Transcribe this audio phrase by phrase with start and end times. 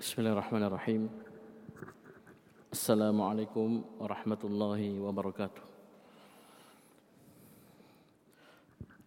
[0.00, 1.02] بسم الله الرحمن الرحيم
[2.72, 3.68] السلام عليكم
[4.00, 5.62] ورحمة الله وبركاته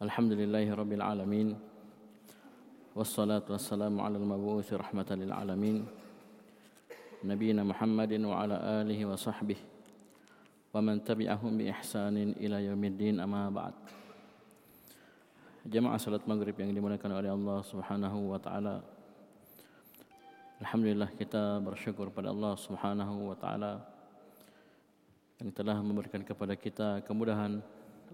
[0.06, 1.50] الحمد لله رب العالمين
[2.96, 5.78] والصلاة والسلام على المبعوث رحمة للعالمين
[7.26, 8.56] نبينا محمد وعلى
[8.86, 9.58] آله وصحبه
[10.78, 13.74] ومن تبعهم بإحسان إلى يوم الدين أما بعد
[15.64, 18.84] Jemaah salat maghrib yang dimuliakan oleh Allah Subhanahu wa taala.
[20.64, 23.84] Alhamdulillah kita bersyukur pada Allah Subhanahu wa taala
[25.44, 27.60] yang telah memberikan kepada kita kemudahan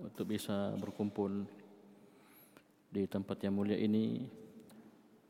[0.02, 1.45] untuk bisa berkumpul
[2.90, 4.26] di tempat yang mulia ini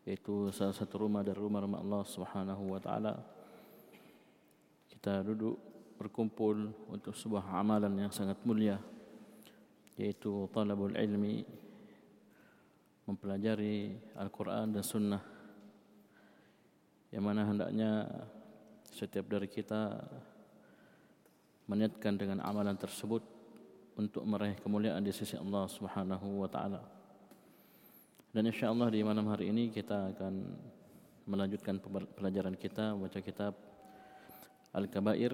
[0.08, 3.20] yaitu salah satu rumah dari rumah-rumah Allah Subhanahu wa taala.
[4.88, 5.60] Kita duduk
[6.00, 8.80] berkumpul untuk sebuah amalan yang sangat mulia
[10.00, 11.44] yaitu talabul ilmi
[13.04, 15.29] mempelajari Al-Quran dan Sunnah
[17.10, 18.06] yang mana hendaknya
[18.90, 19.98] setiap dari kita
[21.70, 23.22] meniatkan dengan amalan tersebut
[23.98, 26.82] untuk meraih kemuliaan di sisi Allah Subhanahu wa taala.
[28.30, 30.34] Dan insyaallah di malam hari ini kita akan
[31.26, 31.82] melanjutkan
[32.14, 33.54] pelajaran kita membaca kitab
[34.74, 35.34] Al-Kabair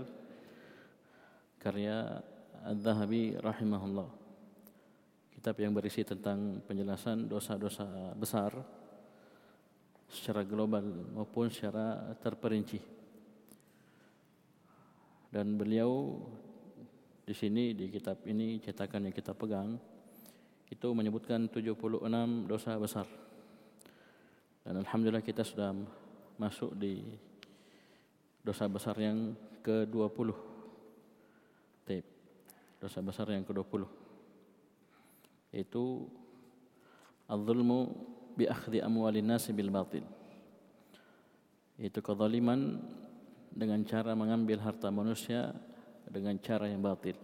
[1.59, 2.23] karya
[2.63, 4.07] Al-Dhahabi rahimahullah
[5.35, 8.55] kitab yang berisi tentang penjelasan dosa-dosa besar
[10.09, 12.79] secara global maupun secara terperinci.
[15.29, 16.21] Dan beliau
[17.25, 19.75] di sini di kitab ini cetakan yang kita pegang
[20.69, 21.75] itu menyebutkan 76
[22.47, 23.07] dosa besar.
[24.65, 25.75] Dan alhamdulillah kita sudah
[26.41, 27.01] masuk di
[28.41, 29.33] dosa besar yang
[29.65, 30.29] ke-20.
[31.85, 32.09] Tape.
[32.81, 34.05] Dosa besar yang ke-20
[35.55, 36.03] itu
[37.31, 37.95] al-zulmu
[38.35, 40.03] bi akhdhi amwalin nasi bil batil
[41.79, 42.79] itu kezaliman
[43.51, 45.55] dengan cara mengambil harta manusia
[46.07, 47.15] dengan cara yang batil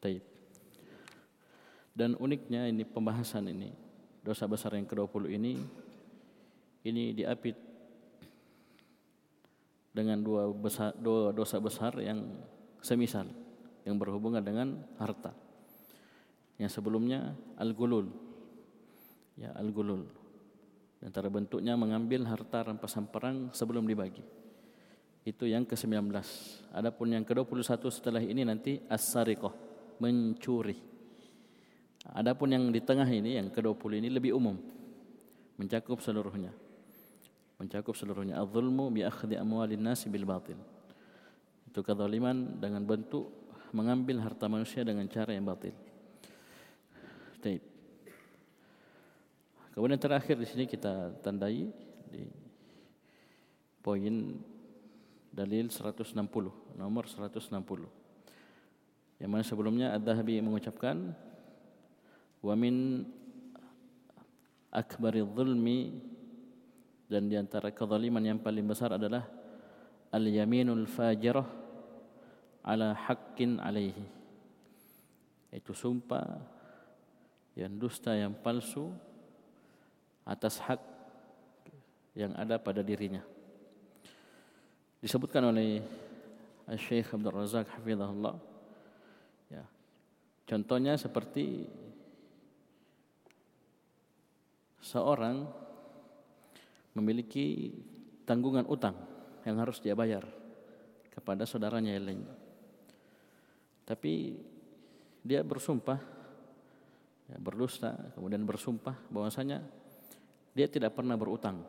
[0.00, 0.24] Taib.
[1.96, 3.72] dan uniknya ini pembahasan ini
[4.24, 5.60] dosa besar yang ke-20 ini
[6.84, 7.56] ini diapit
[9.94, 12.24] dengan dua, besar, dua dosa besar yang
[12.82, 13.30] semisal
[13.84, 15.44] yang berhubungan dengan harta
[16.58, 18.10] yang sebelumnya al-gulul.
[19.34, 20.06] Ya, al-gulul.
[21.04, 24.24] Antara bentuknya mengambil harta rampasan perang sebelum dibagi.
[25.24, 26.12] Itu yang ke-19.
[26.72, 29.52] Adapun yang ke-21 setelah ini nanti as-sariqah,
[30.00, 30.76] mencuri.
[32.12, 34.56] Adapun yang di tengah ini yang ke-20 ini lebih umum.
[35.56, 36.52] Mencakup seluruhnya.
[37.56, 38.40] Mencakup seluruhnya.
[38.40, 40.60] Az-zulmu bi akhdhi amwalin nasi bil batil.
[41.68, 43.28] Itu kezaliman dengan bentuk
[43.72, 45.74] mengambil harta manusia dengan cara yang batil.
[47.42, 47.73] Taib.
[49.74, 51.66] Kemudian terakhir di sini kita tandai
[52.06, 52.22] di
[53.82, 54.38] poin
[55.34, 56.14] dalil 160,
[56.78, 57.50] nomor 160.
[59.18, 61.10] Yang mana sebelumnya Ad-Dhahabi mengucapkan
[62.38, 63.02] wa min
[64.70, 65.98] akbari zulmi
[67.10, 69.26] dan di antara kezaliman yang paling besar adalah
[70.14, 71.50] al-yaminul fajirah
[72.62, 74.06] ala haqqin alaihi.
[75.50, 76.38] Itu sumpah
[77.58, 78.94] yang dusta yang palsu
[80.24, 80.80] atas hak
[82.16, 83.20] yang ada pada dirinya.
[85.04, 85.84] Disebutkan oleh
[86.80, 88.36] Syekh Abdul Razak hafizahullah
[89.52, 89.64] ya.
[90.48, 91.68] Contohnya seperti
[94.80, 95.44] seorang
[96.96, 97.74] memiliki
[98.24, 98.96] tanggungan utang
[99.44, 100.24] yang harus dia bayar
[101.12, 102.24] kepada saudaranya yang lain.
[103.84, 104.40] Tapi
[105.20, 106.00] dia bersumpah
[107.28, 109.60] ya, berdusta kemudian bersumpah bahwasanya
[110.54, 111.66] dia tidak pernah berutang.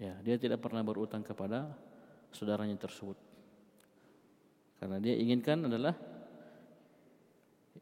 [0.00, 1.68] Ya dia tidak pernah berutang kepada
[2.32, 3.14] saudaranya tersebut.
[4.80, 5.92] Karena dia inginkan adalah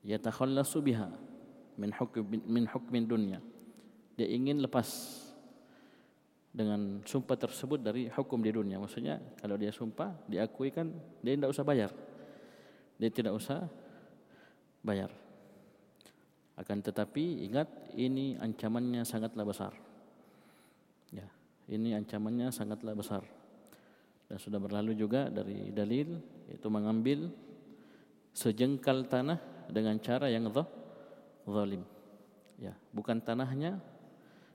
[0.03, 1.09] yatakhallasu biha
[1.76, 3.38] min hukm min hukmin dunya.
[4.16, 4.88] Dia ingin lepas
[6.56, 8.81] dengan sumpah tersebut dari hukum di dunia.
[8.81, 10.88] Maksudnya kalau dia sumpah diakui kan
[11.20, 11.93] dia tidak usah bayar.
[12.96, 13.69] Dia tidak usah
[14.81, 15.25] bayar.
[16.56, 19.76] Akan tetapi ingat ini ancamannya sangatlah besar.
[21.12, 21.29] Ya,
[21.69, 23.23] ini ancamannya sangatlah besar.
[24.26, 26.17] Dan sudah berlalu juga dari dalil
[26.49, 27.29] itu mengambil
[28.32, 30.49] sejengkal tanah dengan cara yang
[31.44, 31.85] zalim.
[32.56, 33.76] Ya, bukan tanahnya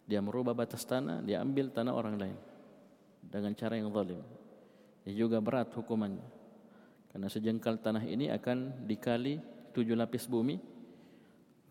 [0.10, 2.38] dia merubah batas tanah, dia ambil tanah orang lain
[3.22, 4.20] dengan cara yang zalim.
[5.06, 6.26] Ini juga berat hukumannya.
[7.14, 9.38] Karena sejengkal tanah ini akan dikali
[9.72, 10.81] tujuh lapis bumi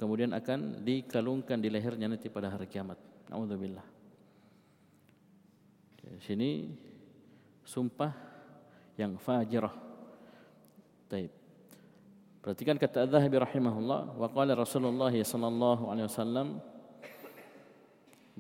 [0.01, 2.97] kemudian akan dikalungkan di lehernya nanti pada hari kiamat.
[3.29, 3.85] Alhamdulillah.
[6.25, 6.73] sini
[7.61, 8.11] sumpah
[8.97, 9.77] yang fajirah.
[11.05, 11.29] Taib.
[12.41, 16.49] Perhatikan kata Az-Zahabi rahimahullah wa qala Rasulullah sallallahu alaihi wasallam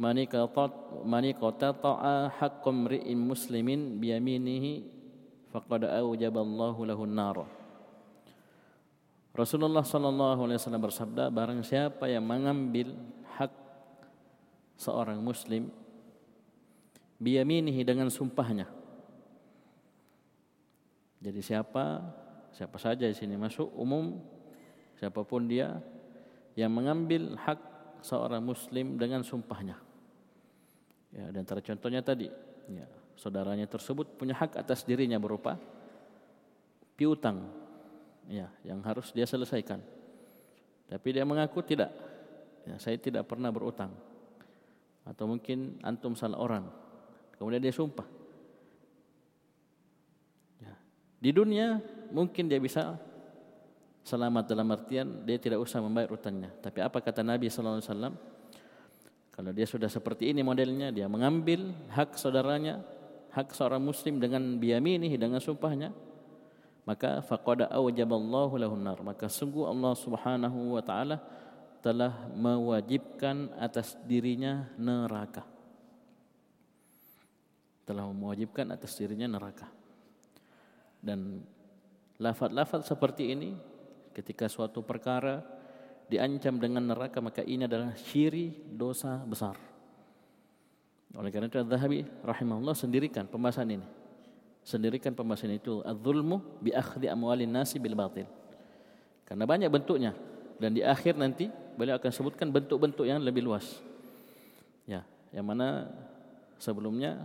[0.00, 0.72] man qata
[1.04, 4.72] man qata'a haqqam ri'in muslimin bi yaminihi
[5.52, 7.59] faqad awjaba Allahu lahu an-nar.
[9.30, 12.98] Rasulullah sallallahu alaihi wasallam bersabda barang siapa yang mengambil
[13.38, 13.52] hak
[14.74, 15.70] seorang muslim
[17.22, 18.66] biyaminihi dengan sumpahnya.
[21.20, 22.02] Jadi siapa
[22.50, 24.18] siapa saja di sini masuk umum
[24.98, 25.78] siapa pun dia
[26.58, 27.60] yang mengambil hak
[28.02, 29.78] seorang muslim dengan sumpahnya.
[31.10, 32.30] Ya, dan contohnya tadi,
[32.70, 32.86] ya,
[33.18, 35.58] saudaranya tersebut punya hak atas dirinya berupa
[36.94, 37.50] piutang
[38.30, 39.82] ya, yang harus dia selesaikan.
[40.86, 41.90] Tapi dia mengaku tidak.
[42.62, 43.90] Ya, saya tidak pernah berutang.
[45.02, 46.64] Atau mungkin antum salah orang.
[47.34, 48.06] Kemudian dia sumpah.
[50.62, 50.74] Ya.
[51.18, 51.82] Di dunia
[52.14, 52.94] mungkin dia bisa
[54.06, 56.50] selamat dalam artian dia tidak usah membayar utangnya.
[56.62, 58.14] Tapi apa kata Nabi sallallahu alaihi wasallam?
[59.30, 62.84] Kalau dia sudah seperti ini modelnya, dia mengambil hak saudaranya,
[63.32, 65.96] hak seorang muslim dengan biyaminihi dengan sumpahnya,
[66.84, 68.98] maka faqad awjaballahu lahun nar.
[69.04, 71.20] Maka sungguh Allah Subhanahu wa taala
[71.80, 75.44] telah mewajibkan atas dirinya neraka
[77.90, 79.66] telah mewajibkan atas dirinya neraka.
[81.02, 81.42] Dan
[82.22, 83.50] lafaz-lafaz seperti ini
[84.14, 85.42] ketika suatu perkara
[86.06, 89.58] diancam dengan neraka maka ini adalah ciri dosa besar.
[91.18, 93.86] Oleh karena itu Az-Zahabi rahimahullah sendirikan pembahasan ini.
[94.60, 98.28] Sendirikan pembahasan itu az-zulmu bi akhdhi amwalin nasi bil batil.
[99.24, 100.12] Karena banyak bentuknya
[100.60, 101.48] dan di akhir nanti
[101.80, 103.80] beliau akan sebutkan bentuk-bentuk yang lebih luas.
[104.84, 105.88] Ya, yang mana
[106.60, 107.24] sebelumnya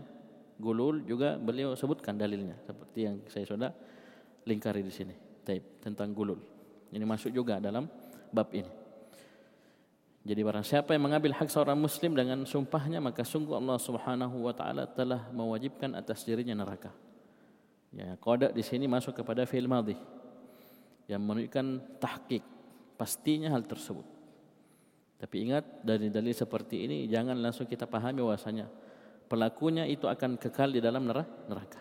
[0.56, 3.72] gulul juga beliau sebutkan dalilnya seperti yang saya sudah
[4.48, 5.16] lingkari di sini.
[5.44, 6.40] Taib tentang gulul.
[6.96, 7.92] Ini masuk juga dalam
[8.32, 8.72] bab ini.
[10.26, 14.54] Jadi barang siapa yang mengambil hak seorang muslim dengan sumpahnya maka sungguh Allah Subhanahu wa
[14.58, 16.90] taala telah mewajibkan atas dirinya neraka.
[17.96, 19.96] Ya, qada di sini masuk kepada fi'il madhi
[21.08, 22.44] yang menunjukkan tahqiq
[23.00, 24.04] pastinya hal tersebut.
[25.16, 28.68] Tapi ingat dari dalil seperti ini jangan langsung kita pahami bahwasanya
[29.32, 31.80] pelakunya itu akan kekal di dalam neraka.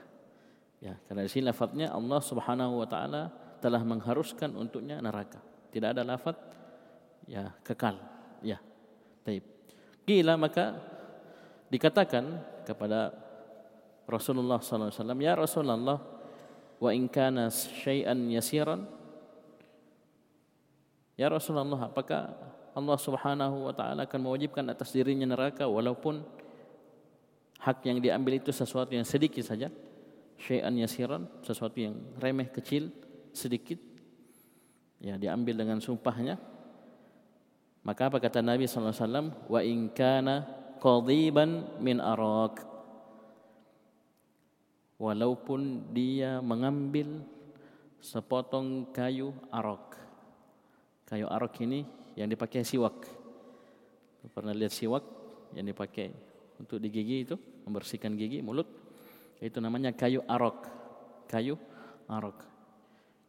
[0.79, 5.43] Ya, karena di sini lafadznya Allah Subhanahu wa taala telah mengharuskan untuknya neraka.
[5.75, 6.39] Tidak ada lafaz
[7.27, 7.99] ya kekal.
[8.45, 8.63] Ya.
[9.27, 9.43] Taib.
[10.05, 10.77] Gila maka
[11.73, 12.39] dikatakan
[12.69, 13.24] kepada
[14.05, 15.99] Rasulullah sallallahu alaihi wasallam, "Ya Rasulullah,
[16.81, 18.85] wa in kana syai'an yasiran"
[21.15, 22.35] Ya Rasulullah, apakah
[22.75, 26.27] Allah Subhanahu wa taala akan mewajibkan atas dirinya neraka walaupun
[27.63, 29.71] hak yang diambil itu sesuatu yang sedikit saja?
[30.35, 32.91] Syai'an yasiran sesuatu yang remeh kecil
[33.31, 33.79] sedikit
[34.99, 36.35] ya diambil dengan sumpahnya?
[37.87, 40.43] Maka apa kata Nabi SAW wa in kana
[40.83, 42.74] qadiban min arak
[45.05, 47.21] walaupun dia mengambil
[48.01, 49.95] sepotong kayu arak
[51.05, 51.85] kayu arak ini
[52.17, 53.07] yang dipakai siwak.
[54.33, 55.05] Pernah lihat siwak
[55.53, 56.11] yang dipakai
[56.57, 57.37] untuk di gigi itu
[57.69, 58.67] membersihkan gigi mulut?
[59.39, 60.67] Itu namanya kayu arok.
[61.29, 61.61] Kayu
[62.09, 62.41] arok.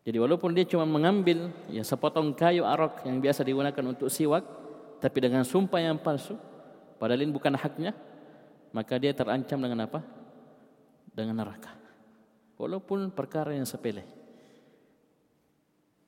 [0.05, 4.45] Jadi walaupun dia cuma mengambil ya sepotong kayu arok yang biasa digunakan untuk siwak
[5.01, 6.37] tapi dengan sumpah yang palsu
[7.01, 7.91] padahal ini bukan haknya
[8.69, 10.05] maka dia terancam dengan apa
[11.15, 11.71] dengan neraka.
[12.59, 14.03] Walaupun perkara yang sepele.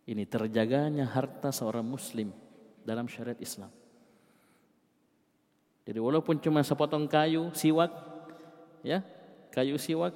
[0.08, 2.32] Ini terjaganya harta seorang muslim
[2.84, 3.68] dalam syariat Islam.
[5.88, 7.92] Jadi walaupun cuma sepotong kayu siwak
[8.84, 9.04] ya
[9.56, 10.16] kayu siwak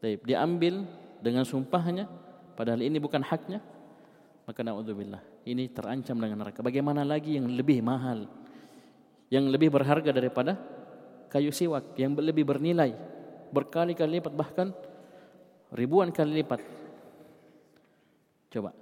[0.00, 0.84] Taib, diambil
[1.20, 2.08] dengan sumpahnya
[2.56, 3.60] padahal ini bukan haknya
[4.48, 6.60] maka naudzubillah ini terancam dengan neraka.
[6.64, 8.28] Bagaimana lagi yang lebih mahal
[9.28, 10.56] yang lebih berharga daripada
[11.28, 13.09] kayu siwak yang lebih bernilai
[13.50, 14.68] berkali-kali lipat bahkan
[15.74, 16.62] ribuan kali lipat
[18.50, 18.74] coba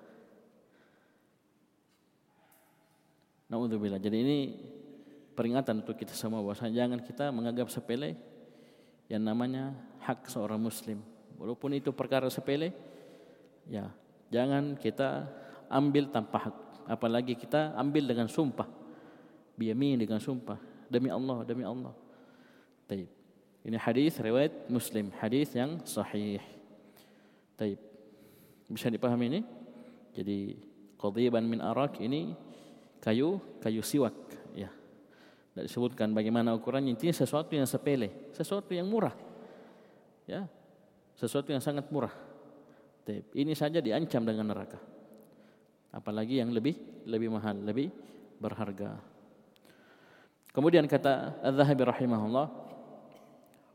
[3.49, 4.39] naudzubillah jadi ini
[5.39, 8.19] peringatan untuk kita semua bahwa jangan kita menganggap sepele
[9.09, 9.73] yang namanya
[10.05, 11.01] hak seorang muslim.
[11.41, 12.77] Walaupun itu perkara sepele,
[13.71, 13.89] ya
[14.29, 15.31] jangan kita
[15.73, 16.57] ambil tanpa hak.
[16.89, 18.69] Apalagi kita ambil dengan sumpah.
[19.55, 20.57] Biyamin dengan sumpah.
[20.89, 21.93] Demi Allah, demi Allah.
[22.89, 23.18] Taib.
[23.67, 26.43] Ini hadis riwayat Muslim, hadis yang sahih.
[27.59, 27.79] Taib.
[28.71, 29.41] Bisa dipahami ini?
[30.15, 30.59] Jadi
[30.99, 32.35] qadiban min arak ini
[32.99, 34.15] kayu kayu siwak
[35.59, 39.15] tidak disebutkan bagaimana ukurannya intinya sesuatu yang sepele sesuatu yang murah
[40.29, 40.45] Ya.
[41.17, 42.12] Sesuatu yang sangat murah.
[43.09, 44.77] Ini saja diancam dengan neraka.
[45.88, 46.77] Apalagi yang lebih
[47.09, 47.88] lebih mahal, lebih
[48.37, 49.00] berharga.
[50.53, 52.47] Kemudian kata Az-Zahabi rahimahullah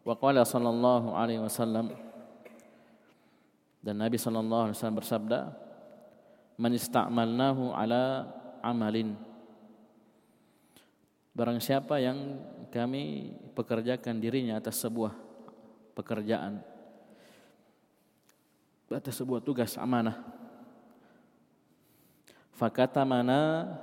[0.04, 1.96] wa qala sallallahu alaihi wasallam.
[3.84, 5.40] Dan Nabi sallallahu alaihi wasallam bersabda
[6.56, 8.28] man ista'malnahu ala
[8.64, 9.16] amalin.
[11.34, 15.14] Barang siapa yang kami pekerjakan dirinya atas sebuah
[15.98, 16.62] pekerjaan
[18.94, 20.22] atas sebuah tugas amanah
[22.54, 23.74] fakata mana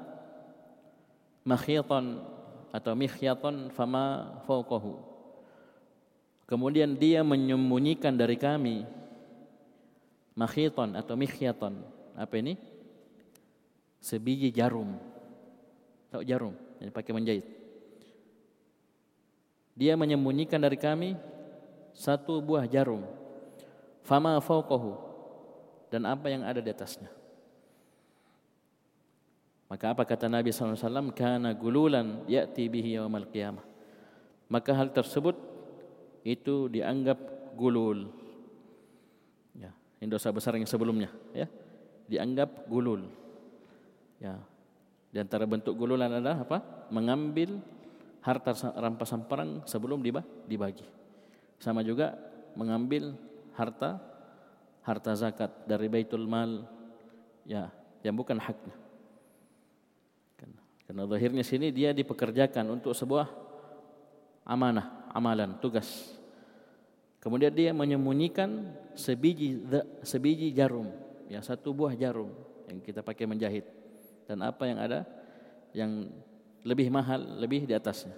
[1.43, 2.23] makhiatan
[2.71, 5.10] atau mikhyatan fama fauqahu
[6.51, 8.83] kemudian dia menyembunyikan dari kami.
[10.35, 11.79] Makhiatan atau mikhyatan.
[12.19, 12.59] Apa ini?
[14.03, 14.99] Sebiji jarum.
[16.11, 16.59] Tahu jarum?
[16.83, 17.47] Yang pakai menjahit.
[19.79, 21.15] Dia menyembunyikan dari kami
[21.95, 23.07] satu buah jarum.
[24.03, 24.99] Fama fauqahu
[25.93, 27.11] dan apa yang ada di atasnya.
[29.71, 31.15] Maka apa kata Nabi SAW?
[31.15, 33.63] Kana gululan ya'ti bihi yawmal qiyamah.
[34.51, 35.39] Maka hal tersebut
[36.23, 37.19] itu dianggap
[37.57, 38.09] gulul.
[39.57, 41.11] Ya, ini dosa besar yang sebelumnya.
[41.33, 41.49] Ya,
[42.07, 43.09] dianggap gulul.
[44.21, 44.37] Ya,
[45.11, 46.59] di antara bentuk gululan adalah apa?
[46.93, 47.59] Mengambil
[48.21, 50.05] harta rampasan perang sebelum
[50.45, 50.85] dibagi.
[51.61, 52.17] Sama juga
[52.57, 53.17] mengambil
[53.57, 54.01] harta
[54.81, 56.65] harta zakat dari baitul mal
[57.45, 57.69] ya
[58.05, 58.77] yang bukan haknya.
[60.91, 63.31] Karena zahirnya sini dia dipekerjakan untuk sebuah
[64.43, 66.17] amanah, amalan, tugas.
[67.21, 69.61] Kemudian dia menyembunyikan sebiji
[70.01, 70.89] sebiji jarum,
[71.29, 72.33] ya satu buah jarum
[72.71, 73.69] yang kita pakai menjahit.
[74.25, 75.05] Dan apa yang ada
[75.77, 76.09] yang
[76.65, 78.17] lebih mahal, lebih di atasnya.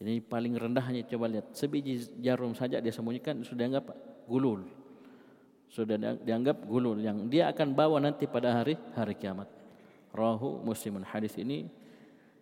[0.00, 3.84] Ini paling rendahnya coba lihat sebiji jarum saja dia sembunyikan sudah dianggap
[4.26, 4.64] gulul.
[5.68, 9.50] Sudah dianggap gulul yang dia akan bawa nanti pada hari hari kiamat.
[10.14, 11.02] Rahu Muslimun.
[11.02, 11.66] Hadis ini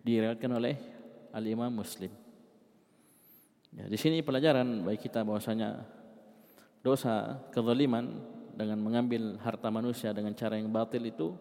[0.05, 0.77] diriwayatkan oleh
[1.33, 2.22] Al Imam Muslim.
[3.73, 5.81] Ya, di sini pelajaran bagi kita bahwasanya
[6.85, 8.21] dosa kezaliman
[8.53, 11.33] dengan mengambil harta manusia dengan cara yang batil itu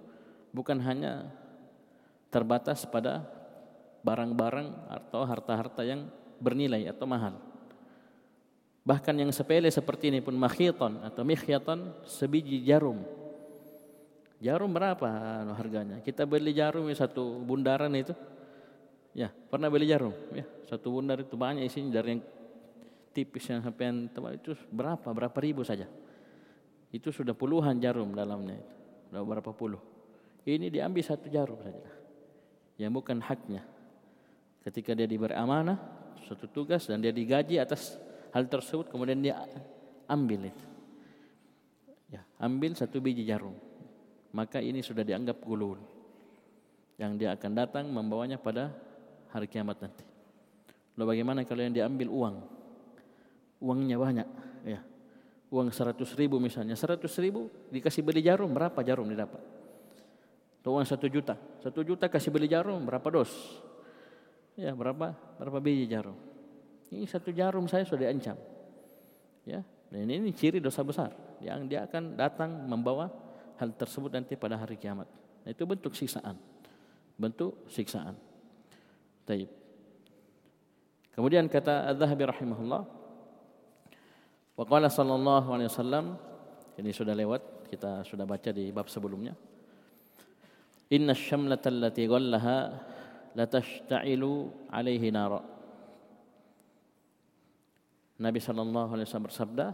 [0.49, 1.29] bukan hanya
[2.33, 3.29] terbatas pada
[4.01, 6.09] barang-barang atau harta-harta yang
[6.41, 7.37] bernilai atau mahal.
[8.83, 13.05] Bahkan yang sepele seperti ini pun makhiton atau mikhyatan sebiji jarum
[14.43, 15.07] Jarum berapa
[15.55, 16.03] harganya?
[16.03, 18.11] Kita beli jarum satu bundaran itu.
[19.13, 20.17] Ya, pernah beli jarum?
[20.33, 22.23] Ya, satu bundar itu banyak isinya dari yang
[23.13, 25.05] tipis yang sampai yang tebal itu berapa?
[25.13, 25.85] Berapa ribu saja.
[26.89, 28.61] Itu sudah puluhan jarum dalamnya.
[29.09, 29.81] Sudah berapa puluh.
[30.49, 31.93] Ini diambil satu jarum saja.
[32.81, 33.63] Yang bukan haknya.
[34.65, 35.77] Ketika dia diberi amanah,
[36.25, 38.01] suatu tugas dan dia digaji atas
[38.33, 39.45] hal tersebut kemudian dia
[40.09, 40.67] ambil itu.
[42.09, 43.57] Ya, ambil satu biji jarum
[44.33, 45.77] maka ini sudah dianggap gulul
[46.97, 48.73] yang dia akan datang membawanya pada
[49.33, 50.05] hari kiamat nanti.
[50.97, 52.37] Lalu bagaimana kalau yang diambil uang?
[53.65, 54.29] Uangnya banyak,
[54.69, 54.81] ya.
[55.53, 59.41] Uang seratus ribu misalnya, seratus ribu dikasih beli jarum, berapa jarum didapat?
[60.61, 63.33] Atau uang satu juta, satu juta kasih beli jarum, berapa dos?
[64.55, 66.17] Ya, berapa berapa biji jarum?
[66.93, 68.37] Ini satu jarum saya sudah diancam.
[69.49, 71.13] Ya, dan ini ciri dosa besar
[71.43, 73.11] yang dia akan datang membawa
[73.59, 75.09] hal tersebut nanti pada hari kiamat.
[75.45, 76.39] Itu bentuk siksaan.
[77.19, 78.32] Bentuk siksaan.
[79.23, 79.49] Taib.
[81.13, 82.83] Kemudian kata Az-Zahabi rahimahullah
[84.53, 86.17] wa qala sallallahu alaihi wasallam
[86.81, 89.37] ini sudah lewat kita sudah baca di bab sebelumnya.
[90.93, 92.57] Inna syamlata allati ghallaha
[93.33, 94.33] la tashta'ilu
[94.69, 95.41] alaihi nara.
[98.21, 99.67] Nabi sallallahu alaihi wasallam bersabda,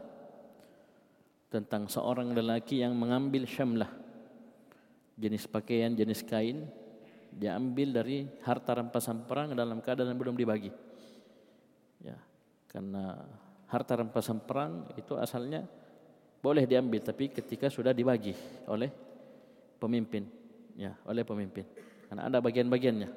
[1.49, 3.89] tentang seorang lelaki yang mengambil syamlah
[5.19, 6.69] jenis pakaian, jenis kain
[7.33, 10.73] dia ambil dari harta rampasan perang dalam keadaan belum dibagi.
[12.03, 12.17] Ya,
[12.71, 13.19] karena
[13.69, 15.67] harta rampasan perang itu asalnya
[16.39, 18.33] boleh diambil tapi ketika sudah dibagi
[18.71, 18.89] oleh
[19.79, 20.27] pemimpin,
[20.79, 21.67] ya, oleh pemimpin.
[22.09, 23.11] Karena ada bagian-bagiannya.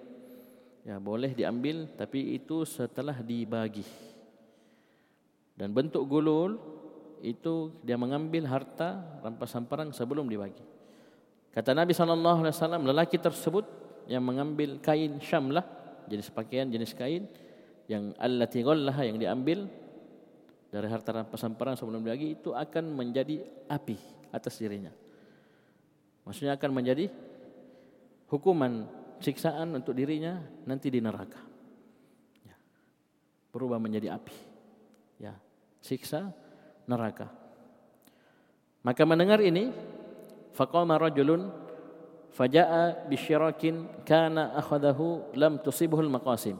[0.82, 3.86] Ya, boleh diambil tapi itu setelah dibagi.
[5.54, 6.58] Dan bentuk gulul
[7.22, 10.66] itu dia mengambil harta rampasan perang sebelum dibagi.
[11.54, 13.68] Kata Nabi SAW, lelaki tersebut
[14.12, 15.64] yang mengambil kain syamlah,
[16.12, 17.24] jenis pakaian, jenis kain,
[17.88, 19.72] yang allati ghallaha yang diambil
[20.72, 23.96] dari harta rampasan perang sebelum dibagi itu akan menjadi api
[24.32, 24.92] atas dirinya.
[26.28, 27.12] Maksudnya akan menjadi
[28.32, 28.88] hukuman
[29.20, 31.40] siksaan untuk dirinya nanti di neraka.
[32.48, 32.56] Ya.
[33.52, 34.36] Berubah menjadi api.
[35.20, 35.36] Ya,
[35.84, 36.32] siksa
[36.88, 37.28] neraka.
[38.82, 39.70] Maka mendengar ini,
[40.58, 41.54] faqama rajulun
[42.32, 46.58] faja'a bisyirakin kana akhadahu lam tusibhul maqasim.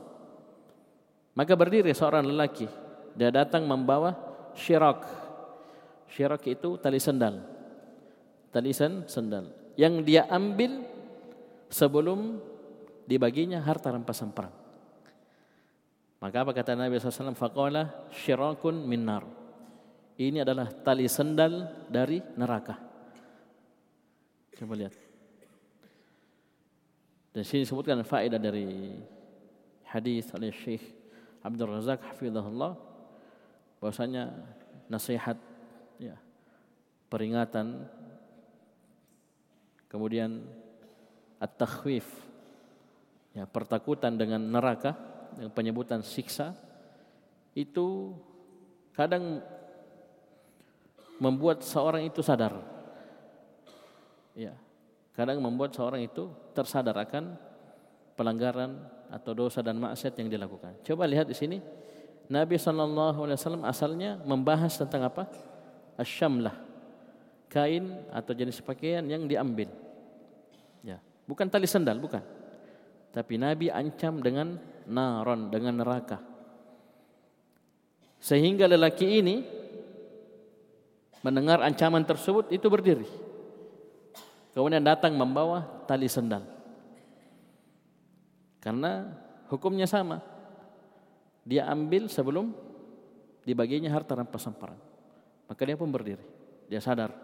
[1.32, 2.68] Maka berdiri seorang lelaki,
[3.16, 4.16] dia datang membawa
[4.52, 5.08] syirak.
[6.12, 7.40] Syirak itu tali sendal.
[8.52, 9.48] Tali sendal
[9.80, 10.84] yang dia ambil
[11.72, 12.36] sebelum
[13.08, 14.52] dibaginya harta rampasan perang.
[16.22, 17.34] Maka apa kata Nabi SAW?
[17.34, 19.26] Faqala syirakun min nar.
[20.22, 22.78] Ini adalah tali sendal dari neraka.
[24.54, 25.11] Coba lihat.
[27.32, 29.00] Dan sini disebutkan faedah dari
[29.88, 30.84] hadis oleh Syekh
[31.44, 32.76] Abdul Razak hafizahullah
[33.80, 34.30] bahwasanya
[34.92, 35.40] nasihat
[35.96, 36.20] ya
[37.08, 37.88] peringatan
[39.88, 40.44] kemudian
[41.40, 42.06] at-takhwif
[43.32, 44.94] ya pertakutan dengan neraka
[45.36, 46.52] dengan penyebutan siksa
[47.56, 48.16] itu
[48.92, 49.40] kadang
[51.22, 52.58] membuat seorang itu sadar.
[54.34, 54.56] Ya.
[55.12, 57.36] Kadang membuat seorang itu tersadar akan
[58.16, 58.80] pelanggaran
[59.12, 60.80] atau dosa dan maksiat yang dilakukan.
[60.88, 61.60] Coba lihat di sini.
[62.32, 65.28] Nabi sallallahu alaihi wasallam asalnya membahas tentang apa?
[66.00, 66.56] Asyamlah.
[67.52, 69.68] Kain atau jenis pakaian yang diambil.
[70.80, 72.24] Ya, bukan tali sandal, bukan.
[73.12, 74.56] Tapi Nabi ancam dengan
[74.88, 76.24] naron, dengan neraka.
[78.24, 79.44] Sehingga lelaki ini
[81.20, 83.31] mendengar ancaman tersebut itu berdiri.
[84.52, 86.44] Kemudian datang membawa tali sendal.
[88.60, 89.08] Karena
[89.48, 90.20] hukumnya sama.
[91.48, 92.54] Dia ambil sebelum
[93.48, 94.78] dibaginya harta rampasan perang.
[95.48, 96.22] Maka dia pun berdiri.
[96.68, 97.16] Dia sadar.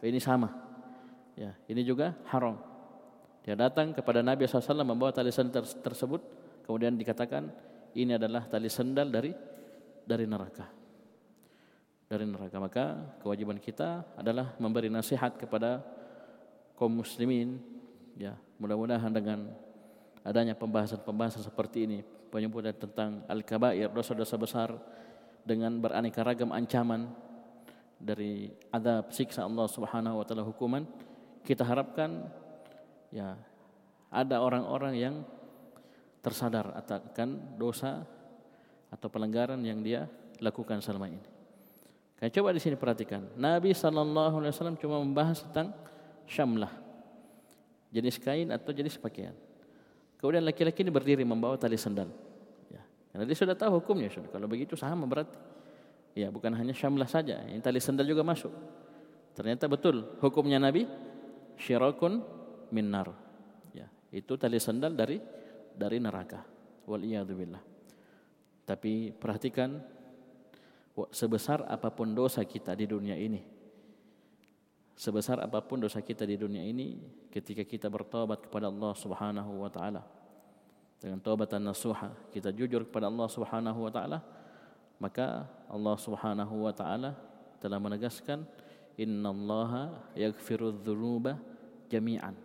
[0.00, 0.52] Ini sama.
[1.34, 2.60] Ya, ini juga haram.
[3.42, 6.20] Dia datang kepada Nabi SAW membawa tali sendal tersebut.
[6.68, 7.50] Kemudian dikatakan
[7.96, 9.32] ini adalah tali sendal dari
[10.04, 10.80] dari neraka
[12.10, 12.58] dari neraka.
[12.58, 12.84] Maka
[13.22, 15.78] kewajiban kita adalah memberi nasihat kepada
[16.80, 17.60] kaum muslimin.
[18.16, 19.52] Ya, mudah-mudahan dengan
[20.24, 21.98] adanya pembahasan-pembahasan seperti ini,
[22.32, 24.68] penyebutan tentang al-kabair, dosa-dosa besar
[25.44, 27.12] dengan beraneka ragam ancaman
[28.00, 30.88] dari adab siksa Allah Subhanahu wa taala hukuman,
[31.44, 32.28] kita harapkan
[33.12, 33.36] ya
[34.08, 35.14] ada orang-orang yang
[36.20, 38.04] tersadar akan dosa
[38.92, 40.08] atau pelanggaran yang dia
[40.40, 41.22] lakukan selama ini.
[42.20, 43.32] Kayak coba di sini perhatikan.
[43.40, 45.72] Nabi sallallahu alaihi wasallam cuma membahas tentang
[46.30, 46.70] syamlah.
[47.90, 49.34] Jenis kain atau jenis pakaian.
[50.22, 52.06] Kemudian laki-laki ini berdiri membawa tali sandal.
[52.70, 52.82] Ya.
[53.10, 54.30] Karena dia sudah tahu hukumnya sudah.
[54.30, 55.34] Kalau begitu sama berarti.
[56.14, 58.50] Ya, bukan hanya syamlah saja, ini tali sandal juga masuk.
[59.30, 60.86] Ternyata betul hukumnya Nabi
[61.54, 62.18] syirakun
[62.74, 63.14] minnar.
[63.70, 65.22] Ya, itu tali sandal dari
[65.74, 66.42] dari neraka.
[66.90, 67.06] Wal.
[68.66, 69.78] Tapi perhatikan
[71.14, 73.59] sebesar apa pun dosa kita di dunia ini
[75.00, 77.00] sebesar apa pun dosa kita di dunia ini
[77.32, 80.04] ketika kita bertobat kepada Allah Subhanahu wa taala.
[81.00, 84.20] Dengan taubatan nasuha kita jujur kepada Allah Subhanahu wa taala
[85.00, 87.16] maka Allah Subhanahu wa taala
[87.64, 88.44] telah menegaskan
[89.00, 91.40] innallaha yaghfiru dzunuba
[91.88, 92.36] jami'an.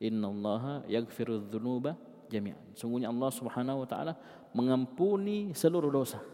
[0.00, 1.92] Innallaha yaghfiru dzunuba
[2.32, 2.72] jami'an.
[2.72, 4.16] Sungguhnya Allah Subhanahu wa taala
[4.56, 6.24] mengampuni seluruh dosa.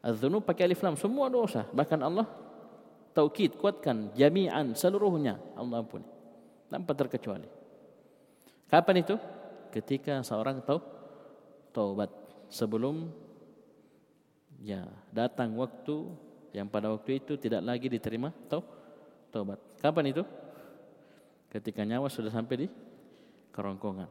[0.00, 1.68] Az-dzunub pakai alif lam semua dosa.
[1.68, 2.45] Bahkan Allah
[3.16, 6.04] taukid kuatkan jami'an seluruhnya Allah ampuni.
[6.68, 7.48] Tanpa terkecuali.
[8.68, 9.16] Kapan itu?
[9.72, 10.84] Ketika seorang tahu
[11.72, 12.12] taubat
[12.52, 13.08] sebelum
[14.60, 16.12] ya datang waktu
[16.52, 18.60] yang pada waktu itu tidak lagi diterima tau
[19.32, 19.56] taubat.
[19.80, 20.22] Kapan itu?
[21.48, 22.68] Ketika nyawa sudah sampai di
[23.52, 24.10] kerongkongan.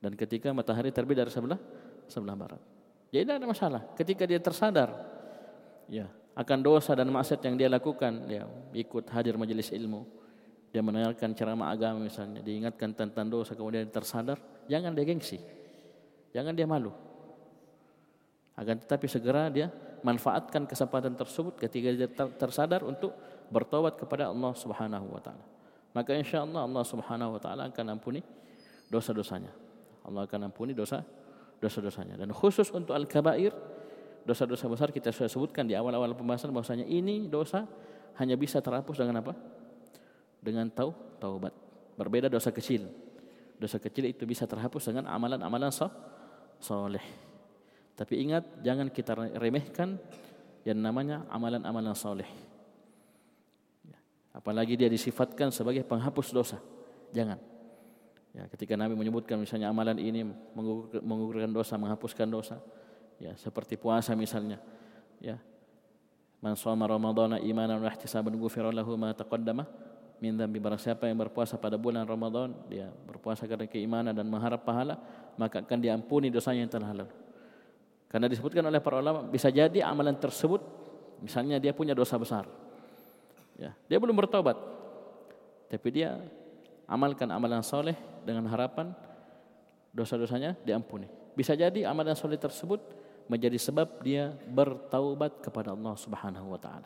[0.00, 1.60] Dan ketika matahari terbit dari sebelah
[2.08, 2.62] sebelah barat.
[3.12, 3.82] Jadi tidak ada masalah.
[3.92, 4.90] Ketika dia tersadar
[5.92, 10.04] ya akan dosa dan maksiat yang dia lakukan, dia ikut hadir majelis ilmu,
[10.72, 15.36] dia mendengarkan ceramah agama misalnya, diingatkan tentang dosa kemudian tersadar, jangan dia gengsi.
[16.32, 16.90] Jangan dia malu.
[18.56, 19.68] Akan tetapi segera dia
[20.00, 23.12] manfaatkan kesempatan tersebut ketika dia tersadar untuk
[23.52, 25.44] bertobat kepada Allah Subhanahu wa taala.
[25.92, 28.24] Maka insya Allah Allah Subhanahu wa taala akan ampuni
[28.88, 29.52] dosa-dosanya.
[30.08, 31.04] Allah akan ampuni dosa
[31.60, 32.16] dosa-dosanya.
[32.16, 33.52] Dan khusus untuk al-kabair,
[34.22, 37.66] dosa-dosa besar kita sudah sebutkan di awal-awal pembahasan bahwasanya ini dosa
[38.18, 39.34] hanya bisa terhapus dengan apa?
[40.42, 41.54] Dengan tau taubat.
[41.98, 42.88] Berbeda dosa kecil.
[43.58, 45.86] Dosa kecil itu bisa terhapus dengan amalan-amalan so
[46.62, 47.02] soleh.
[47.94, 50.00] Tapi ingat jangan kita remehkan
[50.66, 52.26] yang namanya amalan-amalan soleh.
[53.86, 53.98] Ya,
[54.34, 56.58] apalagi dia disifatkan sebagai penghapus dosa.
[57.12, 57.38] Jangan.
[58.32, 60.24] Ya, ketika Nabi menyebutkan misalnya amalan ini
[61.04, 62.56] menggugurkan dosa, menghapuskan dosa,
[63.22, 64.58] ya seperti puasa misalnya,
[65.22, 65.38] ya
[66.42, 69.62] Man shoma Ramadhana imanan wa ihtisaban ghufira lahu ma taqaddama
[70.18, 74.66] min dzambi barang siapa yang berpuasa pada bulan Ramadan dia berpuasa karena keimanan dan mengharap
[74.66, 74.98] pahala
[75.38, 77.14] maka akan diampuni dosanya yang telah lalu.
[78.10, 80.60] Karena disebutkan oleh para ulama bisa jadi amalan tersebut
[81.22, 82.50] misalnya dia punya dosa besar.
[83.54, 84.58] Ya, dia belum bertobat.
[85.70, 86.18] Tapi dia
[86.90, 87.94] amalkan amalan soleh
[88.26, 88.90] dengan harapan
[89.94, 91.06] dosa-dosanya diampuni.
[91.38, 92.82] Bisa jadi amalan soleh tersebut
[93.32, 96.84] menjadi sebab dia bertaubat kepada Allah Subhanahu wa taala.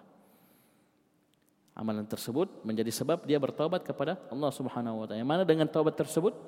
[1.75, 5.19] Amalan tersebut menjadi sebab dia bertaubat kepada Allah Subhanahu wa taala.
[5.19, 6.39] Yang mana dengan taubat tersebut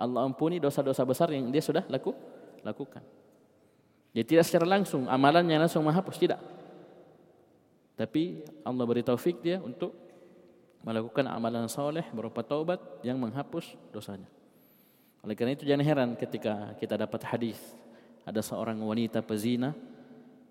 [0.00, 2.16] Allah ampuni dosa-dosa besar yang dia sudah laku,
[2.64, 3.04] lakukan.
[4.16, 6.40] Jadi tidak secara langsung amalannya langsung menghapus tidak.
[8.00, 9.92] Tapi Allah beri taufik dia untuk
[10.80, 14.26] melakukan amalan soleh berupa taubat yang menghapus dosanya.
[15.20, 17.60] Oleh karena itu jangan heran ketika kita dapat hadis
[18.24, 19.72] ada seorang wanita pezina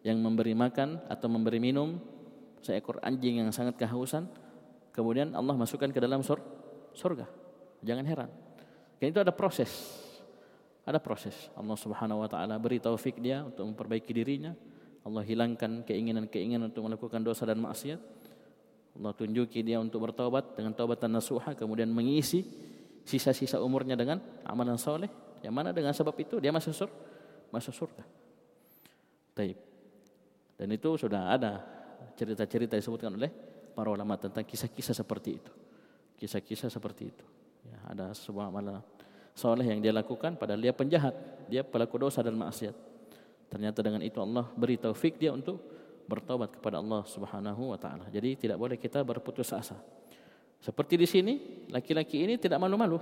[0.02, 2.00] yang memberi makan atau memberi minum
[2.64, 4.28] seekor anjing yang sangat kehausan.
[4.96, 6.42] Kemudian Allah masukkan ke dalam sur
[6.92, 7.28] surga
[7.86, 8.30] jangan heran.
[9.00, 9.72] Karena itu ada proses.
[10.84, 11.36] Ada proses.
[11.54, 14.52] Allah Subhanahu wa taala beri taufik dia untuk memperbaiki dirinya.
[15.06, 18.02] Allah hilangkan keinginan-keinginan untuk melakukan dosa dan maksiat.
[19.00, 22.44] Allah tunjuki dia untuk bertobat dengan taubatan nasuha kemudian mengisi
[23.08, 25.08] sisa-sisa umurnya dengan amalan soleh.
[25.40, 27.19] Yang mana dengan sebab itu dia masuk surga
[27.50, 28.04] masuk surga.
[29.34, 29.58] Taib.
[30.60, 31.64] Dan itu sudah ada
[32.20, 33.32] cerita-cerita disebutkan oleh
[33.72, 35.52] para ulama tentang kisah-kisah seperti itu.
[36.20, 37.26] Kisah-kisah seperti itu.
[37.64, 38.84] Ya, ada sebuah amalan
[39.40, 41.16] soleh yang dia lakukan padahal dia penjahat,
[41.48, 42.76] dia pelaku dosa dan maksiat.
[43.48, 45.64] Ternyata dengan itu Allah beri taufik dia untuk
[46.10, 48.12] bertobat kepada Allah Subhanahu wa taala.
[48.12, 49.80] Jadi tidak boleh kita berputus asa.
[50.60, 51.34] Seperti di sini,
[51.72, 53.00] laki-laki ini tidak malu-malu.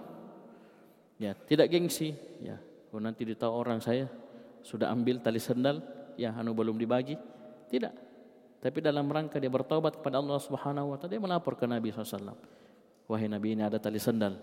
[1.17, 2.61] Ya, tidak gengsi, ya.
[2.93, 4.05] Oh, nanti ditahu orang saya
[4.61, 5.81] sudah ambil tali sendal,
[6.15, 7.17] ya anu belum dibagi.
[7.67, 7.93] Tidak.
[8.57, 12.33] Tapi dalam rangka dia bertobat kepada Allah Subhanahu wa taala, dia melapor ke Nabi SAW.
[13.07, 14.35] Wahai Nabi ini ada tali sendal.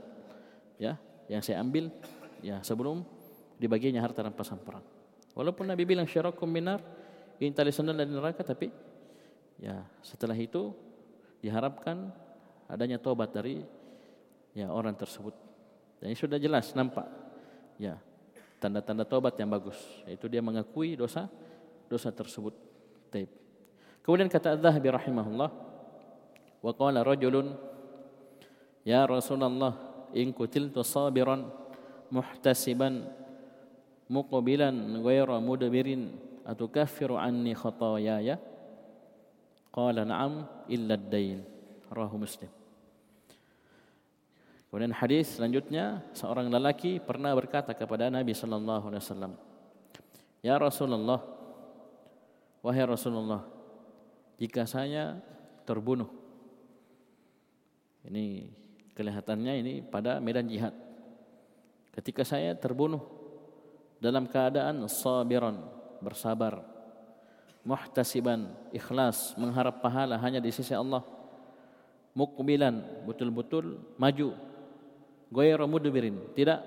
[0.78, 0.96] Ya,
[1.28, 1.90] yang saya ambil
[2.40, 3.02] ya sebelum
[3.58, 4.84] dibaginya harta rampasan perang.
[5.34, 6.78] Walaupun Nabi bilang syarakum minar,
[7.42, 8.70] ini tali sendal dari neraka tapi
[9.58, 10.70] ya setelah itu
[11.42, 12.10] diharapkan
[12.70, 13.60] adanya tobat dari
[14.54, 15.34] ya orang tersebut.
[15.98, 17.06] Dan ini sudah jelas nampak.
[17.76, 17.98] Ya,
[18.64, 19.76] tanda-tanda tobat yang bagus
[20.08, 21.28] yaitu dia mengakui dosa
[21.84, 22.56] dosa tersebut.
[23.12, 23.28] Taib.
[24.00, 25.50] Kemudian kata Az-Zahabi rahimahullah
[26.64, 27.52] wa qala rajulun
[28.88, 29.76] ya Rasulullah
[30.16, 31.44] in kutiltu sabiran
[32.08, 33.04] muhtasiban
[34.08, 34.72] muqbilan
[35.04, 36.16] ghayra mudbirin
[36.48, 38.40] atukaffiru anni khataayaya
[39.72, 41.44] qala na'am illa ad-dain
[41.92, 42.63] rawahu muslim
[44.74, 49.32] Kemudian hadis selanjutnya seorang lelaki pernah berkata kepada Nabi sallallahu alaihi wasallam,
[50.42, 51.22] "Ya Rasulullah,
[52.58, 53.46] wahai Rasulullah,
[54.34, 55.22] jika saya
[55.62, 56.10] terbunuh."
[58.02, 58.50] Ini
[58.98, 60.74] kelihatannya ini pada medan jihad.
[61.94, 63.06] Ketika saya terbunuh
[64.02, 65.70] dalam keadaan sabiran,
[66.02, 66.66] bersabar,
[67.62, 71.06] muhtasiban, ikhlas, mengharap pahala hanya di sisi Allah,
[72.18, 74.53] mukbilan, betul-betul maju
[75.34, 76.62] Ghayra mudbirin, tidak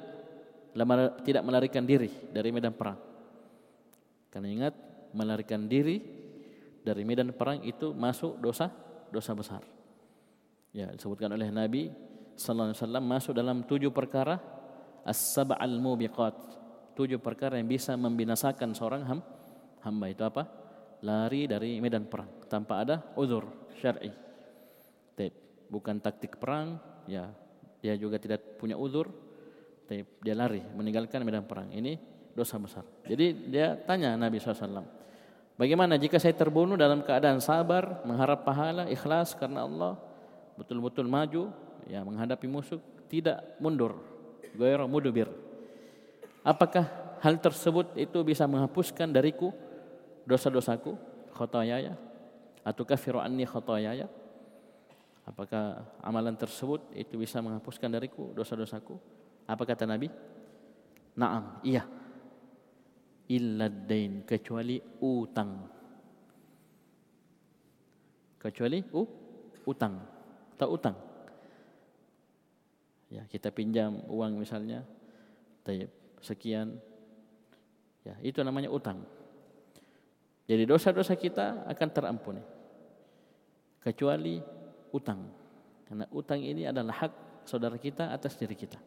[1.24, 3.00] tidak melarikan diri dari medan perang.
[4.28, 4.74] Karena ingat,
[5.16, 6.04] melarikan diri
[6.84, 8.70] dari medan perang itu masuk dosa
[9.08, 9.64] dosa besar.
[10.76, 11.90] Ya, disebutkan oleh Nabi
[12.36, 14.38] sallallahu alaihi wasallam masuk dalam tujuh perkara
[15.08, 16.36] as-sab'al mubiqat.
[16.94, 19.20] Tujuh perkara yang bisa membinasakan seorang ham,
[19.86, 20.50] hamba itu apa?
[21.06, 24.12] Lari dari medan perang tanpa ada uzur syar'i.
[25.68, 26.80] Bukan taktik perang,
[27.12, 27.28] ya
[27.82, 29.10] dia juga tidak punya uzur,
[30.22, 31.72] dia lari meninggalkan medan perang.
[31.72, 31.96] Ini
[32.36, 32.86] dosa besar.
[33.08, 34.84] Jadi dia tanya Nabi SAW,
[35.58, 39.98] bagaimana jika saya terbunuh dalam keadaan sabar, mengharap pahala, ikhlas karena Allah,
[40.60, 41.50] betul-betul maju,
[41.88, 43.98] ya menghadapi musuh, tidak mundur,
[44.54, 45.32] gairah mudubir.
[46.46, 46.86] Apakah
[47.24, 49.56] hal tersebut itu bisa menghapuskan dariku
[50.28, 50.94] dosa-dosaku,
[51.34, 51.96] khotoyaya,
[52.62, 54.12] atau kafiru anni khotoyaya?
[55.28, 58.96] Apakah amalan tersebut itu bisa menghapuskan dariku dosa-dosaku?
[59.44, 60.08] Apa kata Nabi?
[61.20, 61.84] Naam, iya.
[63.28, 65.68] Illa dain kecuali utang.
[68.40, 69.04] Kecuali u
[69.68, 70.00] utang.
[70.56, 70.96] Tahu utang?
[73.12, 74.88] Ya, kita pinjam uang misalnya,
[76.24, 76.80] sekian.
[78.08, 79.04] Ya, itu namanya utang.
[80.48, 82.44] Jadi dosa-dosa kita akan terampuni.
[83.84, 84.57] Kecuali
[84.94, 85.28] utang.
[85.88, 87.14] Karena utang ini adalah hak
[87.48, 88.80] saudara kita atas diri kita.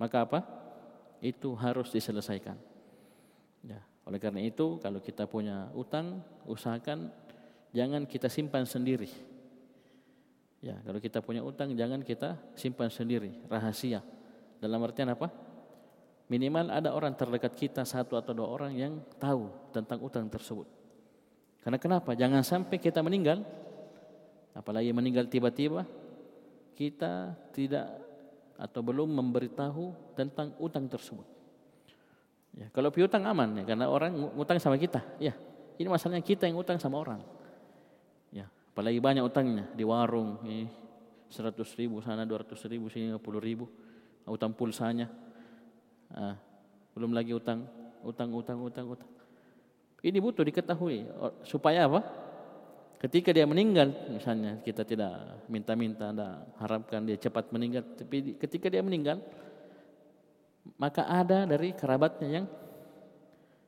[0.00, 0.40] Maka apa?
[1.20, 2.56] Itu harus diselesaikan.
[3.64, 7.08] Ya, oleh karena itu kalau kita punya utang, usahakan
[7.72, 9.08] jangan kita simpan sendiri.
[10.64, 14.00] Ya, kalau kita punya utang jangan kita simpan sendiri, rahasia.
[14.60, 15.28] Dalam artian apa?
[16.24, 20.64] Minimal ada orang terdekat kita satu atau dua orang yang tahu tentang utang tersebut.
[21.60, 22.16] Karena kenapa?
[22.16, 23.44] Jangan sampai kita meninggal,
[24.54, 25.82] apalagi meninggal tiba-tiba,
[26.78, 27.86] kita tidak
[28.54, 31.26] atau belum memberitahu tentang utang tersebut.
[32.54, 35.02] Ya, kalau piutang aman ya, karena orang utang sama kita.
[35.18, 35.34] Ya,
[35.74, 37.18] ini masalahnya kita yang utang sama orang.
[38.30, 40.70] Ya, apalagi banyak utangnya di warung, eh,
[41.26, 43.66] 100 ribu sana, 200 ribu sini, 50 ribu,
[44.30, 45.10] utang pulsanya.
[46.14, 46.38] Ah,
[46.94, 47.66] belum lagi utang,
[48.06, 49.10] utang, utang, utang, utang.
[50.04, 51.10] Ini butuh diketahui
[51.42, 52.23] supaya apa?
[53.00, 58.80] Ketika dia meninggal, misalnya kita tidak minta-minta, tidak harapkan dia cepat meninggal, tapi ketika dia
[58.80, 59.20] meninggal,
[60.80, 62.46] maka ada dari kerabatnya yang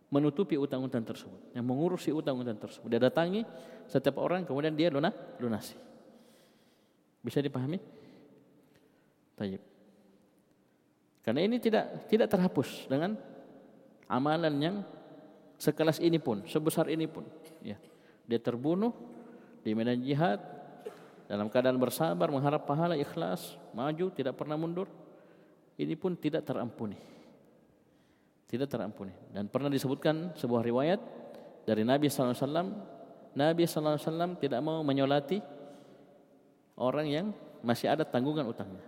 [0.08, 2.88] menutupi utang-utang tersebut, yang mengurusi utang-utang tersebut.
[2.88, 3.44] Dia datangi
[3.84, 5.76] setiap orang, kemudian dia lunasi.
[7.20, 7.76] Bisa dipahami?
[9.36, 9.62] Tayyip.
[11.26, 13.18] Karena ini tidak tidak terhapus dengan
[14.06, 14.76] amalan yang
[15.58, 17.26] sekelas ini pun, sebesar ini pun.
[17.60, 17.76] Ya.
[18.30, 18.94] Dia terbunuh
[19.66, 20.38] di medan jihad
[21.26, 24.86] dalam keadaan bersabar, mengharap pahala, ikhlas, maju, tidak pernah mundur.
[25.74, 26.94] Ini pun tidak terampuni.
[28.46, 29.10] Tidak terampuni.
[29.34, 31.02] Dan pernah disebutkan sebuah riwayat
[31.66, 32.38] dari Nabi SAW.
[33.34, 35.42] Nabi SAW tidak mau menyolati
[36.78, 37.26] orang yang
[37.58, 38.86] masih ada tanggungan utangnya.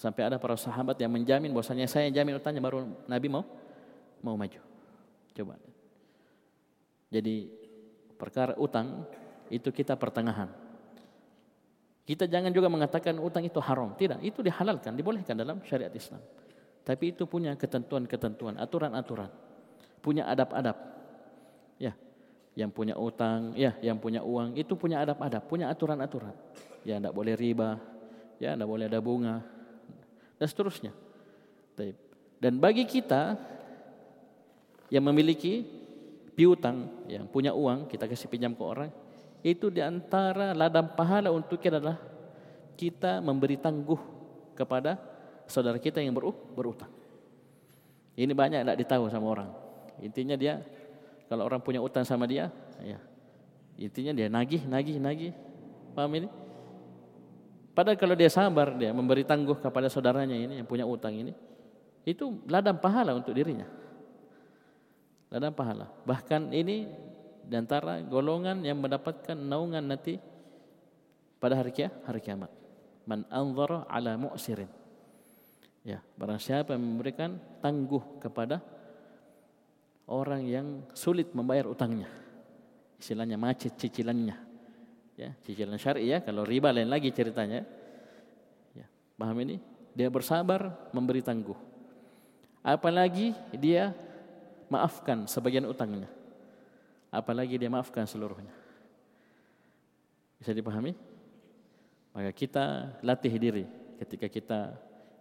[0.00, 3.44] Sampai ada para sahabat yang menjamin bahwasanya saya jamin utangnya baru Nabi mau
[4.24, 4.60] mau maju.
[5.36, 5.60] Coba.
[7.12, 7.52] Jadi
[8.16, 9.04] perkara utang
[9.50, 10.48] itu kita pertengahan.
[12.06, 13.90] Kita jangan juga mengatakan utang itu haram.
[13.98, 16.22] Tidak, itu dihalalkan, dibolehkan dalam syariat Islam.
[16.86, 19.26] Tapi itu punya ketentuan-ketentuan, aturan-aturan.
[19.98, 20.78] Punya adab-adab.
[21.82, 21.98] Ya,
[22.54, 26.30] yang punya utang, ya, yang punya uang, itu punya adab-adab, punya aturan-aturan.
[26.86, 27.82] Ya, tidak boleh riba,
[28.38, 29.42] ya, tidak boleh ada bunga,
[30.38, 30.94] dan seterusnya.
[32.38, 33.34] Dan bagi kita
[34.88, 35.66] yang memiliki
[36.38, 38.94] piutang, yang punya uang, kita kasih pinjam ke orang,
[39.46, 42.02] itu di antara ladang pahala untuk kita adalah
[42.74, 44.00] kita memberi tangguh
[44.58, 44.98] kepada
[45.46, 46.10] saudara kita yang
[46.50, 46.90] berutang.
[48.18, 49.50] Ini banyak tidak ditahu sama orang.
[50.02, 50.66] Intinya dia
[51.30, 52.50] kalau orang punya utang sama dia,
[52.82, 52.98] ya
[53.78, 55.32] intinya dia nagih, nagih, nagih.
[55.94, 56.28] Paham ini?
[57.70, 61.30] Padahal kalau dia sabar, dia memberi tangguh kepada saudaranya ini yang punya utang ini,
[62.02, 63.68] itu ladang pahala untuk dirinya.
[65.30, 65.86] Ladang pahala.
[66.02, 67.05] Bahkan ini
[67.46, 70.18] di antara golongan yang mendapatkan naungan nanti
[71.38, 72.02] pada hari kiamat.
[72.04, 72.50] Hari kiamat.
[73.06, 74.68] Man anzara ala mu'sirin.
[75.86, 78.58] Ya, barang siapa yang memberikan tangguh kepada
[80.10, 82.10] orang yang sulit membayar utangnya.
[82.98, 84.46] Istilahnya macet cicilannya
[85.16, 87.64] ya cicilan syar'i ya kalau riba lain lagi ceritanya
[88.76, 89.56] ya paham ini
[89.96, 91.56] dia bersabar memberi tangguh
[92.60, 93.96] apalagi dia
[94.68, 96.12] maafkan sebagian utangnya
[97.16, 98.52] apalagi dia maafkan seluruhnya.
[100.36, 100.92] Bisa dipahami?
[102.12, 103.64] Maka kita latih diri
[104.00, 104.60] ketika kita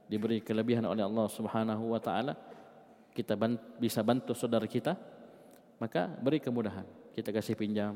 [0.08, 2.36] diberi kelebihan oleh Allah Subhanahu wa taala.
[3.16, 3.40] Kita
[3.80, 5.00] bisa bantu saudara kita
[5.80, 6.84] maka beri kemudahan.
[7.16, 7.96] Kita kasih pinjam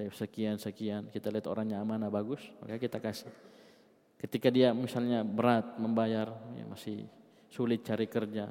[0.00, 1.12] sekian sekian.
[1.12, 3.28] Kita lihat orangnya amanah bagus maka kita kasih.
[4.16, 7.04] Ketika dia misalnya berat membayar ya masih
[7.52, 8.48] sulit cari kerja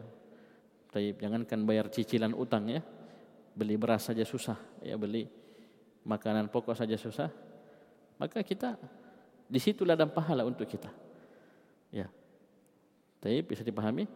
[0.90, 2.82] tapi jangankan bayar cicilan utang ya
[3.60, 5.28] beli beras saja susah ya beli
[6.08, 7.28] makanan pokok saja susah
[8.16, 8.80] maka kita
[9.52, 10.88] di situ ladang pahala untuk kita
[11.92, 12.08] ya
[13.20, 14.08] tapi bisa dipahami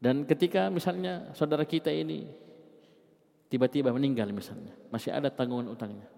[0.00, 2.24] dan ketika misalnya saudara kita ini
[3.52, 6.08] tiba-tiba meninggal misalnya, masih ada tanggungan utangnya.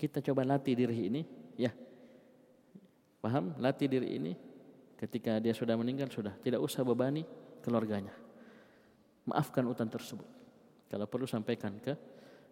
[0.00, 1.22] Kita coba latih diri ini,
[1.60, 1.68] ya.
[3.20, 3.52] Paham?
[3.60, 4.32] Latih diri ini
[4.96, 7.26] ketika dia sudah meninggal sudah tidak usah bebani
[7.60, 8.16] keluarganya.
[9.28, 10.26] Maafkan utang tersebut.
[10.92, 11.96] Kalau perlu sampaikan ke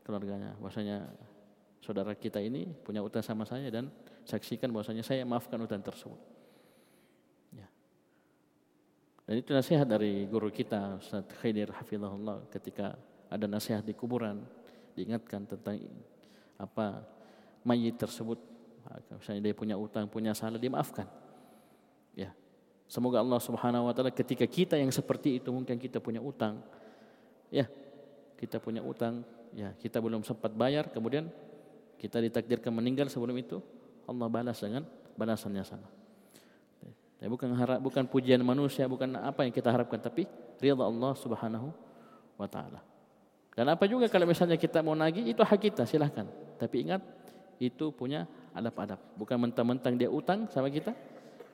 [0.00, 0.56] keluarganya.
[0.56, 1.12] Bahwasanya
[1.84, 3.92] saudara kita ini punya utang sama saya dan
[4.24, 6.16] saksikan bahwasanya saya maafkan utang tersebut.
[7.52, 7.68] Ya.
[9.28, 12.96] Dan itu nasihat dari guru kita Ustaz Khaidir Hafizahullah ketika
[13.28, 14.40] ada nasihat di kuburan
[14.96, 15.76] diingatkan tentang
[16.56, 17.04] apa
[17.60, 18.40] mayit tersebut.
[19.12, 21.04] Misalnya dia punya utang punya salah dimaafkan
[22.16, 22.32] ya.
[22.90, 26.64] Semoga Allah Subhanahu wa taala ketika kita yang seperti itu mungkin kita punya utang.
[27.52, 27.70] Ya
[28.40, 29.20] kita punya utang
[29.52, 31.28] ya kita belum sempat bayar kemudian
[32.00, 33.60] kita ditakdirkan meninggal sebelum itu
[34.08, 35.88] Allah balas dengan balasannya sama
[37.20, 40.24] ya, bukan harap bukan pujian manusia bukan apa yang kita harapkan tapi
[40.56, 41.68] ridha Allah Subhanahu
[42.40, 42.80] wa taala.
[43.52, 46.24] Dan apa juga kalau misalnya kita mau nagih itu hak kita silahkan.
[46.56, 47.04] Tapi ingat
[47.60, 48.24] itu punya
[48.56, 48.96] adab-adab.
[49.20, 50.96] Bukan mentang-mentang dia utang sama kita,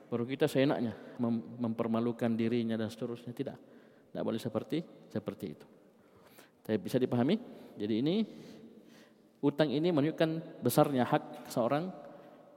[0.07, 3.59] baru kita seenaknya mem mempermalukan dirinya dan seterusnya tidak.
[4.13, 5.67] Tidak boleh seperti seperti itu.
[6.67, 7.39] Tapi bisa dipahami?
[7.79, 8.27] Jadi ini
[9.39, 11.95] utang ini menunjukkan besarnya hak seorang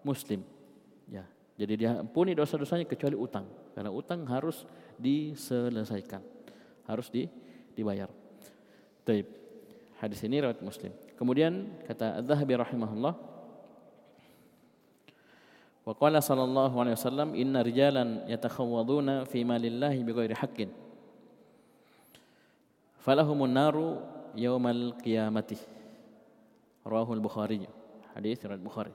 [0.01, 0.41] muslim.
[1.05, 1.29] Ya.
[1.61, 3.45] Jadi dia ampuni dosa-dosanya kecuali utang.
[3.77, 4.65] Karena utang harus
[4.97, 6.25] diselesaikan.
[6.89, 7.29] Harus di,
[7.77, 8.09] dibayar.
[9.05, 9.29] Taib.
[10.01, 10.89] Hadis ini riwayat Muslim.
[11.19, 13.13] Kemudian kata Az-Zahabi rahimahullah
[15.89, 20.69] Wa qala sallallahu alaihi wasallam inna rijalan yatakhawwaduna fi malillahi bighairi haqqin
[23.09, 23.97] falahumun naru
[24.37, 25.57] yaumal qiyamati
[26.85, 27.65] rawahu al-bukhari
[28.13, 28.93] hadis riwayat bukhari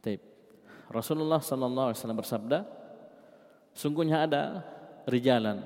[0.00, 0.24] Taib.
[0.88, 2.58] Rasulullah sallallahu alaihi wasallam bersabda
[3.76, 4.64] sungguhnya ada
[5.04, 5.60] rijalan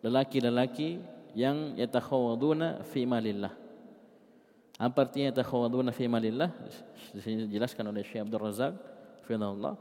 [0.00, 0.96] lelaki-lelaki
[1.36, 3.52] yang yatakhawaduna fi malillah.
[4.80, 6.56] Apa artinya yatakhawaduna fi malillah?
[7.12, 8.72] Di sini dijelaskan oleh Syekh Abdul Razak
[9.28, 9.76] Allah.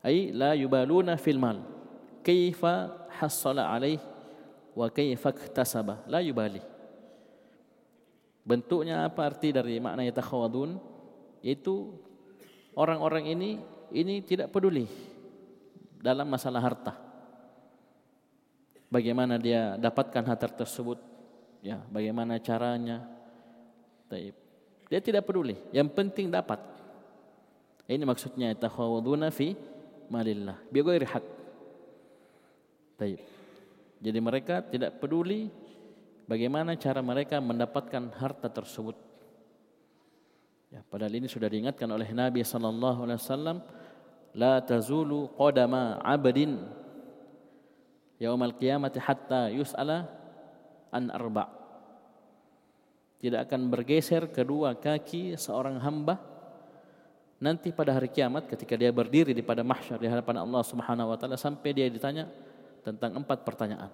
[0.00, 1.60] Ai la yubaluna fil mal.
[2.24, 4.13] Kaifa hassala alaih
[4.74, 6.02] wa kaifa iktasaba.
[6.10, 6.60] La yubali.
[8.44, 10.76] Bentuknya apa arti dari makna yatakhawadun?
[11.40, 11.96] Itu
[12.76, 13.50] orang-orang ini
[13.94, 14.84] ini tidak peduli
[16.04, 17.04] dalam masalah harta
[18.94, 21.02] bagaimana dia dapatkan harta tersebut,
[21.58, 23.02] ya, bagaimana caranya.
[24.86, 26.62] Dia tidak peduli, yang penting dapat.
[27.90, 29.58] Ini maksudnya tahawaduna fi
[30.06, 31.24] malillah bi ghairi hak.
[32.94, 33.18] Taib.
[34.04, 35.48] Jadi mereka tidak peduli
[36.28, 38.92] bagaimana cara mereka mendapatkan harta tersebut.
[40.68, 43.64] Ya, padahal ini sudah diingatkan oleh Nabi sallallahu alaihi wasallam,
[44.36, 46.60] la tazulu qadama 'abdin
[48.18, 50.10] yaumal qiyamati hatta yus'ala
[50.90, 51.50] an arba
[53.18, 56.20] tidak akan bergeser kedua kaki seorang hamba
[57.40, 61.16] nanti pada hari kiamat ketika dia berdiri di pada mahsyar di hadapan Allah Subhanahu wa
[61.18, 62.28] taala sampai dia ditanya
[62.84, 63.90] tentang empat pertanyaan.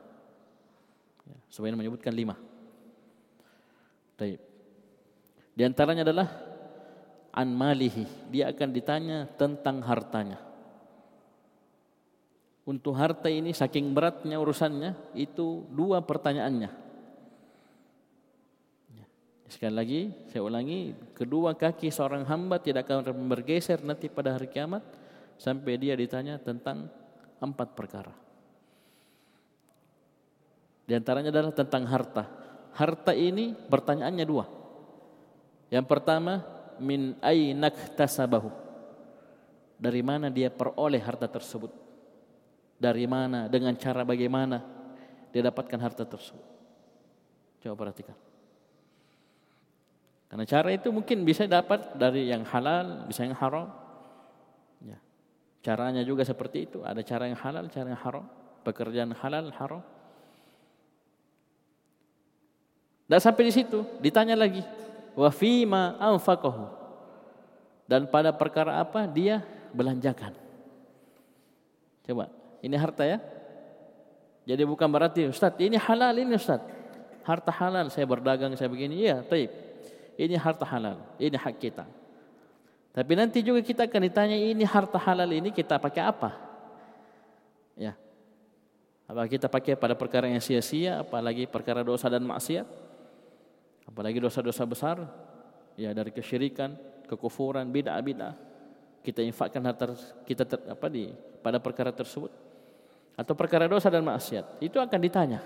[1.25, 2.35] Ya, menyebutkan lima.
[4.19, 4.43] Taib.
[5.55, 6.29] Di antaranya adalah
[7.31, 10.51] an malihi, dia akan ditanya tentang hartanya
[12.71, 16.71] untuk harta ini saking beratnya urusannya itu dua pertanyaannya.
[18.95, 19.07] Ya.
[19.51, 20.01] Sekali lagi
[20.31, 24.87] saya ulangi kedua kaki seorang hamba tidak akan bergeser nanti pada hari kiamat
[25.35, 26.87] sampai dia ditanya tentang
[27.43, 28.15] empat perkara.
[30.91, 32.27] Di antaranya adalah tentang harta.
[32.75, 34.51] Harta ini pertanyaannya dua.
[35.71, 36.43] Yang pertama
[36.83, 38.51] min ainak tasabahu.
[39.79, 41.71] Dari mana dia peroleh harta tersebut?
[42.81, 44.65] dari mana, dengan cara bagaimana
[45.29, 46.49] dia dapatkan harta tersebut.
[47.61, 48.17] Coba perhatikan.
[50.33, 53.69] Karena cara itu mungkin bisa dapat dari yang halal, bisa yang haram.
[54.81, 54.97] Ya.
[55.61, 56.81] Caranya juga seperti itu.
[56.81, 58.25] Ada cara yang halal, cara yang haram.
[58.65, 59.85] Pekerjaan halal, haram.
[63.11, 64.63] Dan sampai di situ ditanya lagi,
[65.19, 66.79] wa fima anfaqahu.
[67.91, 69.43] Dan pada perkara apa dia
[69.75, 70.31] belanjakan.
[72.07, 72.31] Coba
[72.63, 73.19] ini harta ya.
[74.47, 76.63] Jadi bukan berarti Ustaz ini halal ini Ustaz.
[77.27, 79.03] Harta halal saya berdagang saya begini.
[79.03, 79.51] Iya, taib.
[80.15, 81.03] Ini harta halal.
[81.19, 81.91] Ini hak kita.
[82.95, 86.31] Tapi nanti juga kita akan ditanya ini harta halal ini kita pakai apa?
[87.75, 87.99] Ya.
[89.11, 92.90] Apa kita pakai pada perkara yang sia-sia, apalagi perkara dosa dan maksiat?
[93.91, 94.97] Apalagi dosa-dosa besar?
[95.75, 96.79] Ya dari kesyirikan,
[97.11, 98.35] kekufuran, bid'ah-bid'ah.
[99.03, 99.97] Kita infakkan harta
[100.29, 101.11] kita ter, apa di
[101.43, 102.31] pada perkara tersebut.
[103.19, 105.41] Atau perkara dosa dan maksiat itu akan ditanya.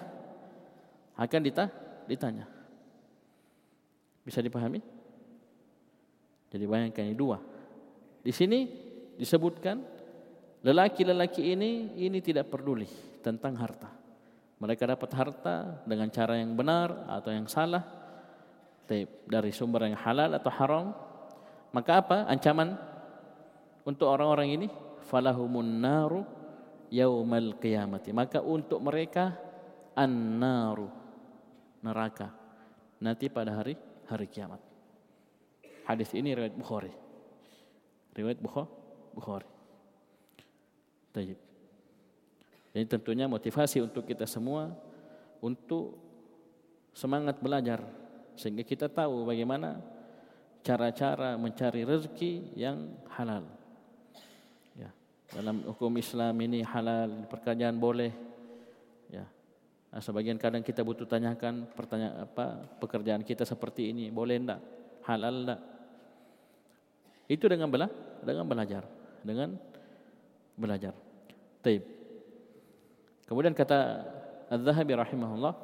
[1.17, 1.71] Akan dita
[2.05, 2.47] ditanya.
[4.23, 4.83] Bisa dipahami?
[6.53, 7.39] Jadi bayangkan ini dua.
[8.23, 8.67] Di sini
[9.19, 9.83] disebutkan
[10.63, 12.87] lelaki-lelaki ini ini tidak peduli
[13.23, 13.91] tentang harta.
[14.63, 18.04] Mereka dapat harta dengan cara yang benar atau yang salah
[19.25, 20.93] dari sumber yang halal atau haram
[21.75, 22.79] maka apa ancaman
[23.83, 24.67] untuk orang-orang ini
[25.11, 26.23] falahumun naru
[26.95, 28.15] yaumal qiyamati.
[28.15, 29.35] Maka untuk mereka
[29.99, 30.87] an-naru
[31.83, 32.31] neraka
[33.03, 33.75] nanti pada hari
[34.07, 34.63] hari kiamat.
[35.85, 36.95] Hadis ini riwayat Bukhari.
[38.17, 38.41] Riwayat
[39.13, 39.49] Bukhari.
[41.13, 41.39] Tayyib.
[42.75, 44.73] Ini tentunya motivasi untuk kita semua
[45.39, 45.95] untuk
[46.95, 47.83] semangat belajar
[48.35, 49.79] sehingga kita tahu bagaimana
[50.65, 53.65] cara-cara mencari rezeki yang halal.
[55.35, 58.15] Dalam hukum Islam ini halal, pekerjaan boleh.
[59.11, 59.27] Ya.
[59.91, 64.61] Nah, sebagian kadang kita butuh tanyakan pertanyaan apa pekerjaan kita seperti ini boleh enggak
[65.07, 65.61] halal enggak
[67.31, 67.87] itu dengan bela
[68.27, 68.83] dengan belajar
[69.23, 69.55] dengan
[70.59, 70.95] belajar.
[71.63, 71.83] Taib.
[73.27, 74.03] Kemudian kata
[74.51, 75.55] Az-Zahabi rahimahullah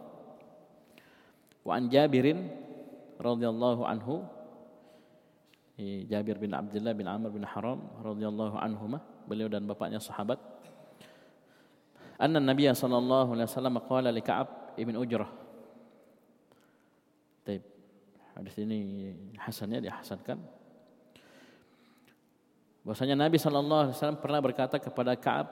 [1.64, 2.48] wa an Jabirin
[3.20, 4.24] radhiyallahu anhu
[5.80, 10.36] Jabir bin Abdullah bin Amr bin Haram radhiyallahu anhuma beliau dan bapaknya sahabat
[12.20, 15.32] anna Nabi sallallahu alaihi wasallam qala li Ka'ab ibn Ujrah.
[17.48, 17.64] Baik.
[18.36, 18.78] Hadis ini
[19.40, 20.38] hasannya dihasankan.
[22.84, 25.48] Bahwasanya Nabi sallallahu alaihi wasallam pernah berkata kepada Ka'ab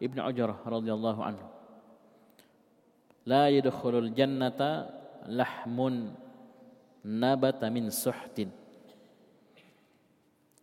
[0.00, 1.46] ibn Ujrah radhiyallahu anhu.
[3.28, 4.88] La yadkhulul jannata
[5.28, 6.14] lahmun
[7.04, 8.48] nabata min suhtin.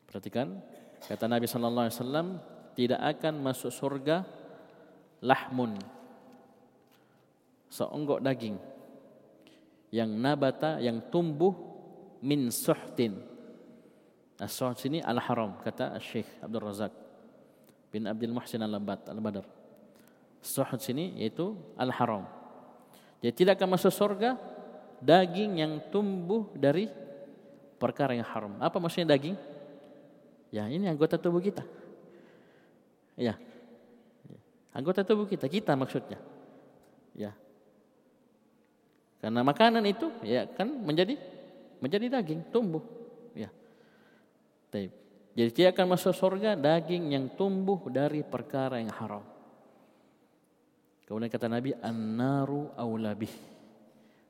[0.07, 0.57] Perhatikan,
[1.05, 2.27] kata Nabi sallallahu alaihi wasallam
[2.77, 4.23] tidak akan masuk surga
[5.21, 5.77] lahmun
[7.67, 8.55] seonggok daging
[9.91, 11.53] yang nabata yang tumbuh
[12.21, 13.17] min suhtin.
[14.37, 16.93] As-suht sini al-haram kata Syekh Abdul Razak
[17.89, 19.45] bin Abdul Muhsin al-Labat al-Badar
[20.77, 22.36] sini yaitu al-haram
[23.23, 24.37] jadi tidak akan masuk surga
[25.01, 26.89] daging yang tumbuh dari
[27.77, 29.37] perkara yang haram apa maksudnya daging
[30.49, 31.61] ya ini anggota tubuh kita
[33.17, 33.37] ya
[34.77, 36.21] Anggota tubuh kita, kita maksudnya.
[37.17, 37.33] Ya.
[39.17, 41.17] Karena makanan itu ya kan menjadi
[41.81, 42.85] menjadi daging, tumbuh.
[43.33, 43.49] Ya.
[44.69, 49.25] Jadi dia akan masuk surga daging yang tumbuh dari perkara yang haram.
[51.07, 53.31] Kemudian kata Nabi, an-naru aulabih.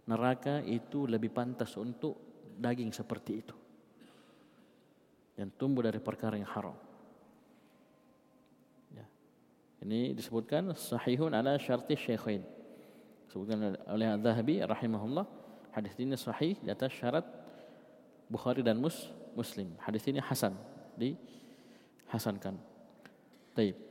[0.08, 2.16] Neraka itu lebih pantas untuk
[2.54, 3.56] daging seperti itu.
[5.42, 6.78] Yang tumbuh dari perkara yang haram.
[9.88, 12.44] Ini disebutkan sahihun ala syarti syekhain.
[13.30, 15.24] Disebutkan oleh Al-Zahabi rahimahullah.
[15.72, 17.24] Hadis ini sahih di atas syarat
[18.28, 19.72] Bukhari dan Mus Muslim.
[19.80, 20.60] Hadis ini hasan
[20.98, 21.16] di
[22.12, 22.60] hasankan.
[23.56, 23.87] Taib.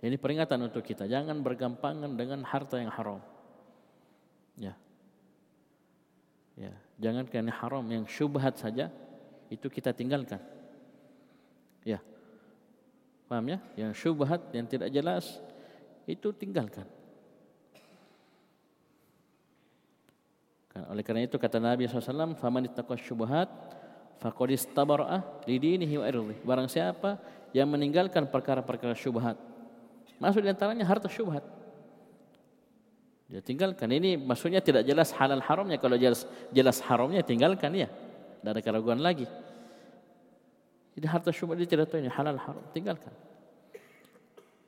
[0.00, 3.20] Ini peringatan untuk kita jangan bergampangan dengan harta yang haram.
[4.56, 4.72] Ya.
[6.56, 8.88] Ya, jangan karena haram yang syubhat saja
[9.52, 10.40] itu kita tinggalkan.
[11.84, 12.00] Ya.
[13.28, 13.58] Paham ya?
[13.76, 15.40] Yang syubhat, yang tidak jelas
[16.08, 16.88] itu tinggalkan.
[20.88, 23.50] Oleh karena itu kata Nabi SAW, "Faman ittaqa syubhat
[24.22, 27.18] faqad istabara'a li dinihi wa irdihi." Barang siapa
[27.50, 29.49] yang meninggalkan perkara-perkara syubhat.
[30.20, 31.42] Maksud antaranya harta syubhat.
[33.30, 33.88] Dia tinggalkan.
[33.88, 35.80] Ini maksudnya tidak jelas halal haramnya.
[35.80, 37.88] Kalau jelas jelas haramnya tinggalkan ya.
[37.88, 39.24] Tidak ada keraguan lagi.
[40.92, 43.14] Jadi harta syubhat dia tidak tahu ini halal haram, tinggalkan.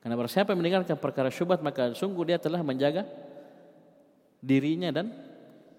[0.01, 3.05] Karena barang siapa yang meninggalkan perkara syubhat maka sungguh dia telah menjaga
[4.41, 5.13] dirinya dan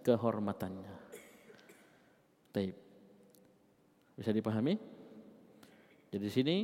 [0.05, 0.93] kehormatannya.
[2.53, 2.75] Taib.
[4.13, 4.77] Bisa dipahami?
[6.13, 6.55] Jadi sini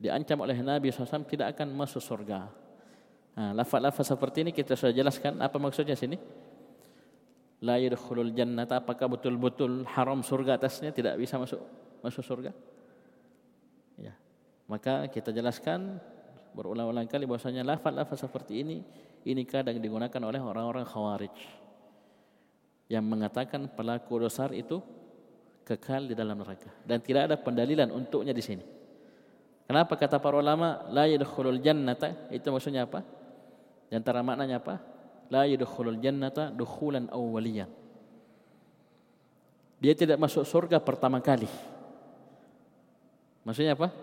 [0.00, 2.48] diancam oleh Nabi SAW tidak akan masuk surga.
[3.36, 6.16] Nah, lafaz-lafaz seperti ini kita sudah jelaskan apa maksudnya sini.
[7.60, 11.60] La yadkhulul jannata apakah betul-betul haram surga atasnya tidak bisa masuk
[12.00, 12.50] masuk surga?
[14.70, 15.98] Maka kita jelaskan
[16.54, 18.86] berulang-ulang kali bahwasanya lafaz-lafaz seperti ini
[19.26, 21.34] ini kadang digunakan oleh orang-orang khawarij
[22.86, 24.78] yang mengatakan pelaku dosa itu
[25.66, 28.62] kekal di dalam neraka dan tidak ada pendalilan untuknya di sini.
[29.70, 33.06] Kenapa kata para ulama la yadkhulul jannata itu maksudnya apa?
[33.86, 34.82] Di antara maknanya apa?
[35.30, 37.70] La yadkhulul jannata dukhulan awwaliyan.
[39.78, 41.46] Dia tidak masuk surga pertama kali.
[43.46, 43.94] Maksudnya apa?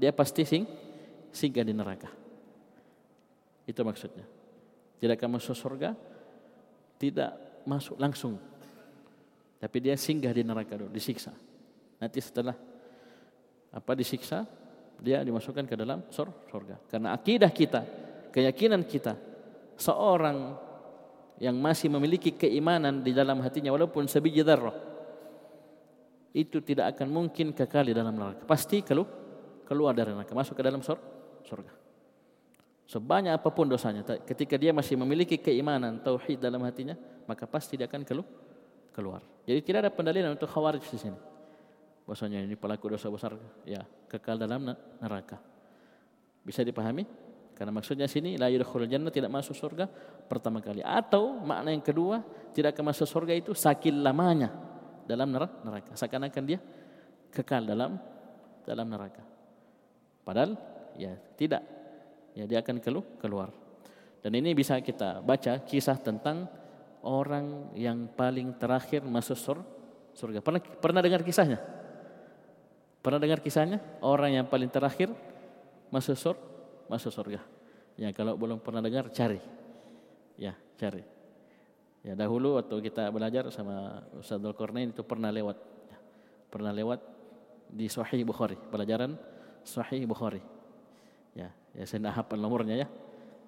[0.00, 0.64] dia pasti sing
[1.28, 2.08] singgah di neraka.
[3.68, 4.24] Itu maksudnya.
[4.96, 5.92] Tidak akan masuk surga,
[6.96, 7.36] tidak
[7.68, 8.40] masuk langsung.
[9.60, 11.36] Tapi dia singgah di neraka dulu, disiksa.
[12.00, 12.56] Nanti setelah
[13.68, 14.48] apa disiksa,
[15.00, 16.76] dia dimasukkan ke dalam surga.
[16.86, 17.80] Karena akidah kita,
[18.30, 19.16] keyakinan kita,
[19.80, 20.54] seorang
[21.40, 24.76] yang masih memiliki keimanan di dalam hatinya walaupun sebiji darah
[26.36, 28.44] itu tidak akan mungkin kekal di dalam neraka.
[28.44, 29.08] Pasti kalau
[29.66, 31.72] keluar dari neraka, masuk ke dalam surga.
[32.90, 37.86] Sebanyak apa pun dosanya, ketika dia masih memiliki keimanan tauhid dalam hatinya, maka pasti dia
[37.86, 38.02] akan
[38.90, 39.22] keluar.
[39.46, 41.18] Jadi tidak ada pendalilan untuk khawarij di sini.
[42.10, 45.38] Bahwasanya ini pelaku dosa besar, ya kekal dalam neraka.
[46.42, 47.06] Bisa dipahami?
[47.54, 49.86] Karena maksudnya sini la yadkhulul jannah tidak masuk surga
[50.26, 52.18] pertama kali atau makna yang kedua
[52.50, 54.50] tidak akan masuk surga itu sakit lamanya
[55.06, 55.94] dalam neraka.
[55.94, 56.58] Seakan-akan dia
[57.30, 57.94] kekal dalam
[58.66, 59.22] dalam neraka.
[60.26, 60.58] Padahal
[60.98, 61.62] ya tidak.
[62.34, 62.82] Ya dia akan
[63.22, 63.54] keluar.
[64.18, 66.50] Dan ini bisa kita baca kisah tentang
[67.06, 69.38] orang yang paling terakhir masuk
[70.10, 70.42] surga.
[70.42, 71.78] Pernah pernah dengar kisahnya?
[73.00, 73.80] Pernah dengar kisahnya?
[74.04, 75.08] Orang yang paling terakhir
[75.88, 76.44] masuk surga,
[76.86, 77.40] masuk surga.
[77.96, 79.40] Ya kalau belum pernah dengar cari.
[80.36, 81.04] Ya, cari.
[82.00, 85.56] Ya dahulu waktu kita belajar sama Ustaz Qarnain itu pernah lewat.
[85.88, 85.98] Ya,
[86.48, 87.00] pernah lewat
[87.68, 89.16] di Sahih Bukhari, pelajaran
[89.64, 90.40] Sahih Bukhari.
[91.36, 92.88] Ya, ya saya tidak hafal nomornya ya.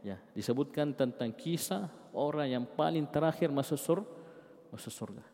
[0.03, 4.11] Ya, disebutkan tentang kisah orang yang paling terakhir masuk surga,
[4.75, 5.25] masuk surga.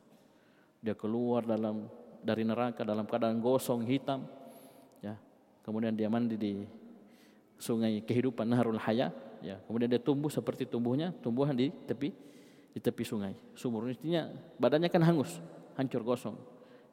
[0.79, 1.89] Dia keluar dalam
[2.23, 4.27] dari neraka dalam keadaan gosong hitam.
[5.03, 5.19] Ya,
[5.63, 6.67] kemudian dia mandi di
[7.59, 9.11] sungai kehidupan Naharul Haya.
[9.39, 12.11] Ya, kemudian dia tumbuh seperti tumbuhnya tumbuhan di tepi
[12.75, 13.35] di tepi sungai.
[13.55, 15.39] Sumur intinya badannya kan hangus,
[15.79, 16.35] hancur gosong.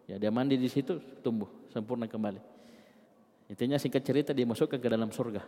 [0.06, 2.42] Ya, dia mandi di situ tumbuh sempurna kembali.
[3.50, 5.42] Intinya singkat cerita dia masuk ke dalam surga.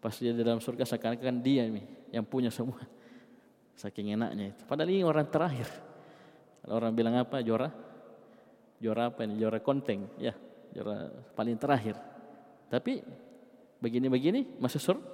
[0.00, 2.80] Pas dia di dalam surga seakan-akan dia nih yang punya semua.
[3.76, 4.62] Saking enaknya itu.
[4.64, 5.68] Padahal ini orang terakhir.
[6.60, 7.40] Kalau orang bilang apa?
[7.40, 7.72] Juara?
[8.80, 9.36] Juara apa ini?
[9.36, 10.08] Juara konteng.
[10.16, 10.32] Ya,
[10.72, 12.00] juara paling terakhir.
[12.72, 13.04] Tapi
[13.78, 15.06] begini-begini masuk surga.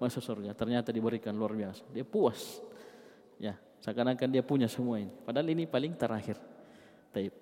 [0.00, 0.56] Masuk surga.
[0.56, 1.84] Ternyata diberikan luar biasa.
[1.92, 2.64] Dia puas.
[3.36, 5.12] Ya, seakan-akan dia punya semua ini.
[5.12, 6.40] Padahal ini paling terakhir.
[7.12, 7.36] Taib.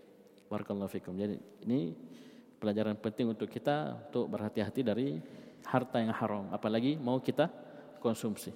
[0.50, 1.14] Barakallahu fikum.
[1.14, 1.94] Jadi ini
[2.58, 5.22] pelajaran penting untuk kita untuk berhati-hati dari
[5.68, 7.46] harta yang haram, apalagi mau kita
[8.02, 8.50] konsumsi.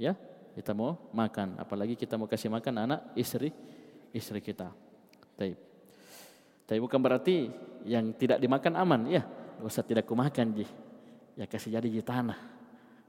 [0.00, 0.16] Ya,
[0.56, 3.52] kita mau makan, apalagi kita mau kasih makan anak istri
[4.14, 4.72] istri kita.
[5.36, 5.71] Taib.
[6.66, 7.50] Tapi bukan berarti
[7.86, 9.22] yang tidak dimakan aman, ya.
[9.62, 10.66] Usah tidak kumakan ji.
[11.38, 12.38] Ya kasih jadi di tanah.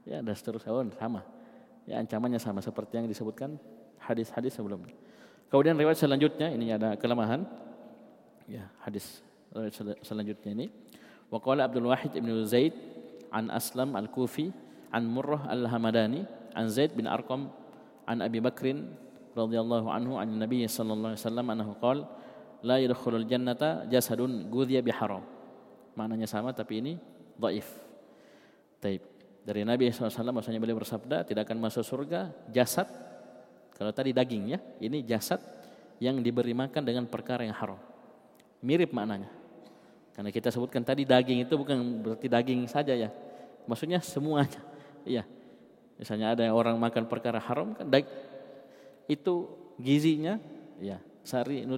[0.06, 1.26] Ya dan seterusnya oh, sama.
[1.84, 3.58] Ya ancamannya sama seperti yang disebutkan
[4.00, 4.94] hadis-hadis sebelumnya.
[5.48, 7.44] Kemudian riwayat selanjutnya ini ada kelemahan.
[8.44, 9.24] Ya, hadis
[10.04, 10.66] selanjutnya ini.
[11.30, 12.76] Wa qala Abdul Wahid ibn Zaid
[13.32, 14.52] an Aslam al-Kufi
[14.92, 16.22] an Murrah al-Hamadani
[16.54, 17.50] an Zaid bin Arqam
[18.06, 18.92] an Abi Bakrin
[19.34, 22.04] radhiyallahu anhu an Nabi sallallahu alaihi wasallam annahu qala
[22.64, 25.20] la yadkhulul jannata jasadun gudhiya biharam.
[25.94, 26.92] Maknanya sama tapi ini
[27.36, 27.68] dhaif.
[28.80, 29.04] Taib.
[29.44, 32.88] Dari Nabi SAW maksudnya beliau bersabda tidak akan masuk surga jasad
[33.76, 35.36] kalau tadi daging ya ini jasad
[36.00, 37.76] yang diberi makan dengan perkara yang haram.
[38.64, 39.28] Mirip maknanya.
[40.16, 43.12] Karena kita sebutkan tadi daging itu bukan berarti daging saja ya.
[43.68, 44.60] Maksudnya semuanya.
[45.04, 45.20] Iya.
[46.00, 47.84] Misalnya ada orang makan perkara haram kan
[49.04, 50.40] itu gizinya
[50.80, 51.68] ya sari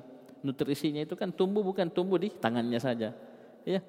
[0.46, 3.10] nutrisinya itu kan tumbuh bukan tumbuh di tangannya saja.
[3.66, 3.82] Ya.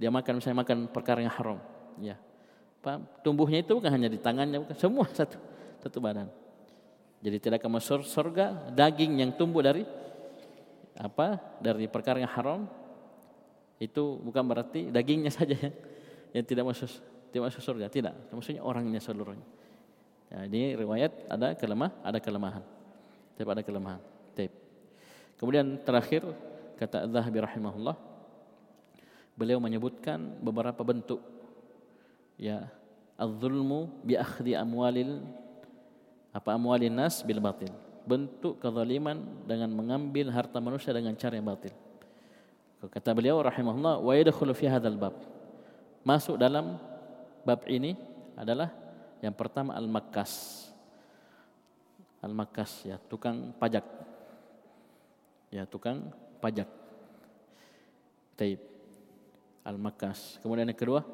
[0.00, 1.60] Dia makan misalnya makan perkara yang haram.
[2.00, 2.16] Ya.
[3.20, 5.36] Tumbuhnya itu bukan hanya di tangannya, bukan semua satu
[5.84, 6.32] satu badan.
[7.20, 9.84] Jadi tidak akan masuk surga daging yang tumbuh dari
[10.96, 11.36] apa?
[11.60, 12.64] Dari perkara yang haram
[13.76, 15.74] itu bukan berarti dagingnya saja yang
[16.32, 16.88] yang tidak masuk
[17.30, 18.14] tidak masuk surga, tidak.
[18.32, 19.46] Maksudnya orangnya seluruhnya.
[20.30, 22.62] Ya, ini riwayat ada kelemah, ada kelemahan.
[23.38, 24.02] Tapi ada kelemahan.
[25.40, 26.20] Kemudian terakhir
[26.76, 27.96] kata Az-Zahabi rahimahullah
[29.32, 31.24] beliau menyebutkan beberapa bentuk
[32.36, 32.68] ya
[33.16, 35.24] az-zulmu bi akhdhi amwalil
[36.28, 37.72] apa amwalin nas bil batil
[38.04, 39.16] bentuk kezaliman
[39.48, 41.72] dengan mengambil harta manusia dengan cara yang batil
[42.84, 45.16] kata beliau rahimahullah wa yadkhulu fi hadzal bab
[46.04, 46.76] masuk dalam
[47.44, 47.96] bab ini
[48.36, 48.72] adalah
[49.20, 50.64] yang pertama al-makkas.
[52.24, 53.84] Al-makkas ya, tukang pajak.
[55.50, 56.70] Ya, tukang pajak.
[58.38, 58.62] Taib.
[59.66, 60.40] Al-makkas.
[60.40, 61.04] Kemudian yang kedua,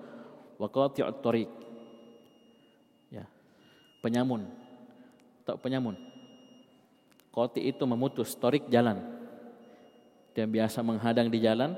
[0.60, 1.50] waqati'ut tariq.
[3.10, 3.26] Ya.
[4.04, 4.46] Penyamun.
[5.46, 5.96] Tak penyamun.
[7.36, 8.96] Qati itu memutus torik jalan.
[10.32, 11.76] Dia biasa menghadang di jalan,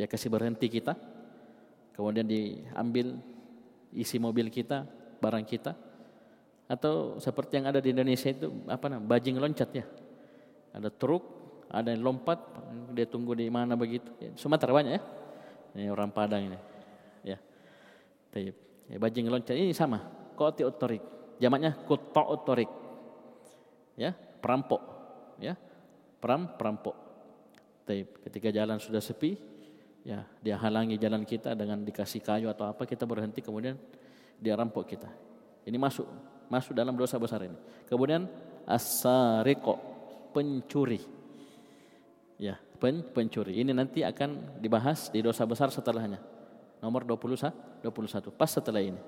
[0.00, 0.96] dia kasih berhenti kita,
[1.92, 3.20] kemudian diambil
[3.92, 4.84] isi mobil kita,
[5.20, 5.76] barang kita,
[6.68, 9.84] atau seperti yang ada di Indonesia itu apa namanya bajing loncat ya,
[10.72, 11.24] ada truk,
[11.70, 12.38] ada yang lompat,
[12.94, 14.10] dia tunggu di mana begitu.
[14.22, 15.02] Ya, Sumatera banyak ya,
[15.74, 16.58] ini orang Padang ini,
[17.26, 17.38] ya,
[18.30, 18.54] Taib.
[18.86, 20.02] ya bajing loncat ini sama,
[20.38, 21.02] koti otorik,
[21.42, 22.70] jamaknya kota otorik,
[23.98, 24.82] ya perampok,
[25.42, 25.58] ya
[26.20, 26.96] peram perampok.
[27.86, 28.18] Taib.
[28.18, 29.38] Ketika jalan sudah sepi,
[30.02, 33.78] ya dia halangi jalan kita dengan dikasih kayu atau apa kita berhenti kemudian
[34.42, 35.10] dia rampok kita.
[35.66, 36.06] Ini masuk
[36.50, 37.54] masuk dalam dosa besar ini.
[37.86, 38.26] Kemudian
[38.66, 39.78] asariko
[40.34, 41.15] pencuri
[42.76, 43.60] pen, pencuri.
[43.64, 46.20] Ini nanti akan dibahas di dosa besar setelahnya.
[46.84, 49.00] Nomor 20 21 pas setelah ini.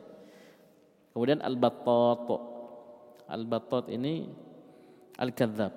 [1.12, 2.29] Kemudian al-battat.
[3.29, 4.25] Al-battat ini
[5.21, 5.73] al-kadzab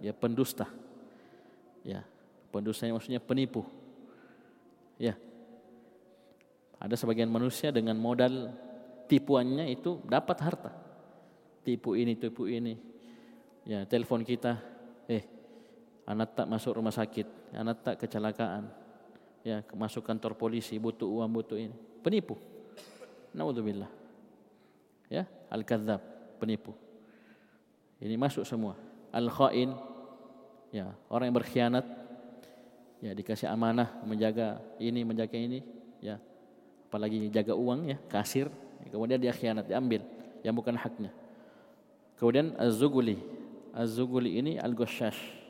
[0.00, 0.64] ya pendusta.
[1.84, 2.02] Ya
[2.48, 3.68] pendusta maksudnya penipu.
[4.96, 5.20] Ya.
[6.80, 8.52] Ada sebagian manusia dengan modal
[9.08, 10.72] tipuannya itu dapat harta.
[11.64, 12.76] Tipu ini, tipu ini.
[13.66, 14.62] Ya, telepon kita,
[15.10, 15.26] eh,
[16.06, 18.70] anak tak masuk rumah sakit, anak tak kecelakaan.
[19.42, 21.74] Ya, masuk kantor polisi, butuh uang, butuh ini.
[22.02, 22.38] Penipu.
[23.34, 23.90] Naudzubillah.
[25.06, 26.02] Ya, al-kadzab,
[26.38, 26.74] penipu.
[28.02, 28.74] Ini masuk semua.
[29.14, 29.74] Al-khain,
[30.74, 31.86] ya, orang yang berkhianat,
[33.02, 35.62] ya dikasih amanah menjaga ini, menjaga ini,
[36.02, 36.18] ya.
[36.86, 38.50] Apalagi jaga uang ya, kasir,
[38.90, 40.02] kemudian dia khianat, diambil
[40.42, 41.10] yang bukan haknya.
[42.18, 43.18] Kemudian az-zuguli.
[43.76, 45.45] Az-zuguli ini al-ghasyash.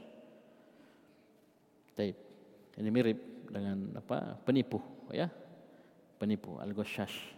[1.97, 2.16] Taib.
[2.76, 4.36] Ini mirip dengan apa?
[4.44, 4.78] Penipu,
[5.09, 5.32] ya.
[6.20, 7.32] Penipu al-ghasyash.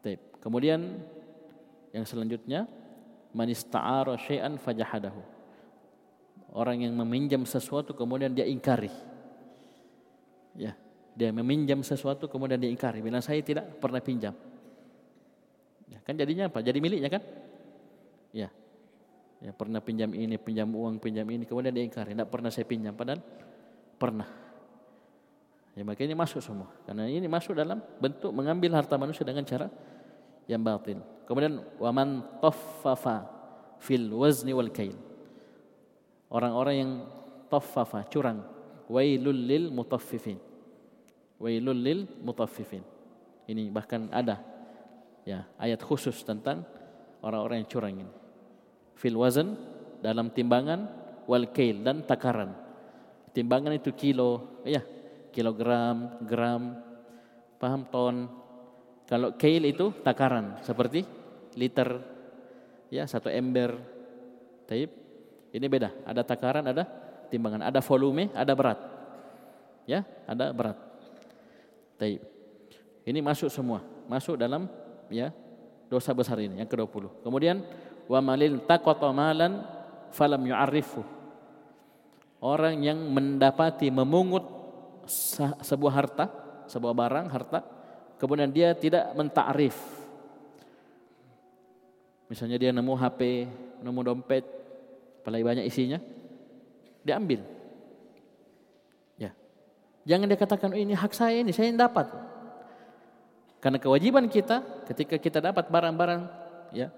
[0.00, 0.40] Taib.
[0.40, 0.96] Kemudian
[1.92, 2.64] yang selanjutnya
[3.36, 5.20] man ista'ara syai'an fajahadahu.
[6.56, 8.88] Orang yang meminjam sesuatu kemudian dia ingkari.
[10.56, 10.72] Ya,
[11.12, 13.04] dia meminjam sesuatu kemudian dia ingkari.
[13.04, 14.32] Bila saya tidak pernah pinjam.
[15.92, 16.64] Ya, kan jadinya apa?
[16.64, 17.22] Jadi miliknya kan?
[18.32, 18.48] Ya.
[19.44, 22.96] Ya, pernah pinjam ini, pinjam uang, pinjam ini, kemudian dia ingkari, tidak pernah saya pinjam,
[22.96, 23.20] padahal
[23.96, 24.28] pernah.
[25.76, 26.72] Ya, makanya masuk semua.
[26.88, 29.68] Karena ini masuk dalam bentuk mengambil harta manusia dengan cara
[30.48, 31.04] yang batil.
[31.28, 33.28] Kemudian waman taffafa
[33.82, 34.96] fil wazni wal kail.
[36.32, 36.92] Orang-orang yang
[37.52, 38.42] taffafa, curang.
[38.86, 40.38] Wailul lil mutaffifin.
[41.36, 42.82] Wailul lil mutaffifin.
[43.46, 44.42] Ini bahkan ada
[45.26, 46.66] ya ayat khusus tentang
[47.22, 48.12] orang-orang yang curang ini.
[48.96, 49.54] Fil wazn
[50.00, 50.88] dalam timbangan
[51.28, 52.65] wal kail dan takaran.
[53.36, 54.80] Timbangan itu kilo, ya,
[55.28, 56.80] kilogram, gram,
[57.60, 58.32] paham ton.
[59.04, 61.04] Kalau kail itu takaran seperti
[61.52, 62.00] liter,
[62.88, 63.76] ya satu ember.
[64.64, 64.88] Taib.
[65.52, 66.08] Ini beda.
[66.08, 66.88] Ada takaran, ada
[67.28, 68.80] timbangan, ada volume, ada berat.
[69.84, 70.80] Ya, ada berat.
[72.00, 72.24] Taib.
[73.04, 74.64] Ini masuk semua, masuk dalam
[75.12, 75.30] ya
[75.86, 77.22] dosa besar ini yang ke-20.
[77.22, 77.62] Kemudian
[78.10, 79.62] wa malil taqata malan
[80.10, 81.15] falam yu'arrifu.
[82.46, 84.46] Orang yang mendapati memungut
[85.66, 86.30] sebuah harta,
[86.70, 87.58] sebuah barang, harta,
[88.22, 89.74] kemudian dia tidak mentakrif.
[92.30, 93.50] Misalnya dia nemu HP,
[93.82, 94.46] nemu dompet,
[95.26, 95.98] apalagi banyak isinya,
[97.02, 97.42] diambil.
[99.18, 99.34] Ya.
[100.06, 102.06] Jangan dia katakan oh, ini hak saya ini, saya yang dapat.
[103.58, 106.22] Karena kewajiban kita ketika kita dapat barang-barang
[106.70, 106.94] ya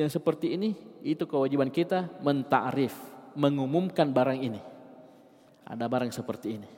[0.00, 0.72] yang seperti ini
[1.04, 2.96] itu kewajiban kita mentakrif,
[3.34, 4.60] mengumumkan barang ini.
[5.66, 6.70] Ada barang seperti ini.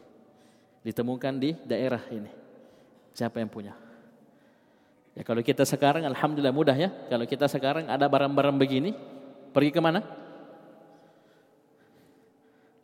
[0.84, 2.30] Ditemukan di daerah ini.
[3.14, 3.74] Siapa yang punya?
[5.14, 6.90] Ya kalau kita sekarang alhamdulillah mudah ya.
[7.08, 8.92] Kalau kita sekarang ada barang-barang begini,
[9.54, 10.02] pergi ke mana?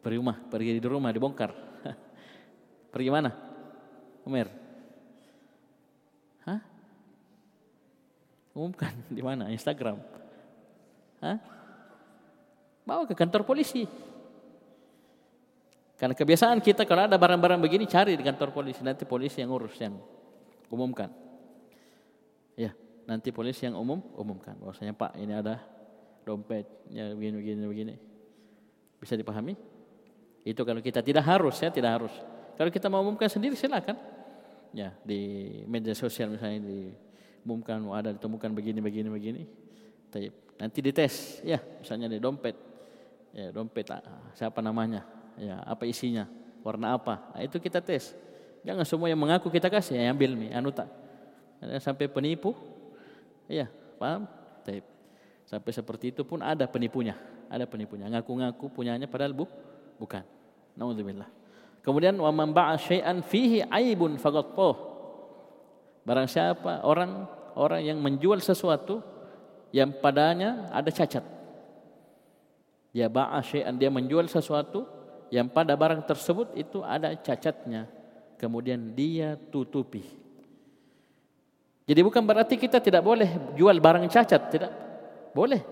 [0.01, 1.51] Pergi rumah, pergi di rumah dibongkar.
[2.95, 3.31] pergi mana?
[4.25, 4.71] Umar.
[8.55, 9.49] Umumkan di mana?
[9.51, 9.99] Instagram.
[11.23, 11.39] Hah?
[12.91, 13.87] Bawa ke kantor polisi.
[15.95, 18.83] Karena kebiasaan kita kalau ada barang-barang begini cari di kantor polisi.
[18.83, 19.95] Nanti polisi yang urus, yang
[20.75, 21.07] umumkan.
[22.59, 22.75] Ya,
[23.07, 24.59] nanti polisi yang umum umumkan.
[24.59, 25.63] Bahwasanya Pak ini ada
[26.27, 27.95] dompetnya begini, begini, begini.
[28.99, 29.55] Bisa dipahami?
[30.43, 32.15] Itu kalau kita tidak harus ya, tidak harus.
[32.59, 33.95] Kalau kita mau umumkan sendiri silakan.
[34.75, 36.91] Ya, di media sosial misalnya di
[37.47, 39.43] umumkan ada ditemukan begini begini begini.
[40.11, 40.35] Taib.
[40.59, 42.70] Nanti dites, ya misalnya di dompet,
[43.35, 44.03] ya dompet ah,
[44.35, 45.07] siapa namanya,
[45.39, 46.27] ya apa isinya,
[46.63, 48.15] warna apa, nah, itu kita tes.
[48.61, 50.89] Jangan semua yang mengaku kita kasih, ya ambil nih, anu tak.
[51.81, 52.57] Sampai penipu,
[53.49, 54.29] ya paham?
[54.65, 54.85] Taib.
[55.49, 57.17] Sampai seperti itu pun ada penipunya,
[57.49, 58.07] ada penipunya.
[58.07, 59.49] Ngaku-ngaku punyanya padahal bu,
[59.97, 60.23] bukan.
[60.79, 61.29] Nauzubillah.
[61.81, 64.53] Kemudian wa man ba'a syai'an fihi aibun faqad
[66.05, 69.01] Barang siapa orang orang yang menjual sesuatu
[69.73, 71.23] yang padanya ada cacat.
[72.91, 73.39] Ya ba'a
[73.79, 74.87] dia menjual sesuatu
[75.31, 77.87] yang pada barang tersebut itu ada cacatnya.
[78.35, 80.03] Kemudian dia tutupi.
[81.87, 83.29] Jadi bukan berarti kita tidak boleh
[83.59, 84.73] jual barang cacat, tidak.
[85.35, 85.63] Boleh.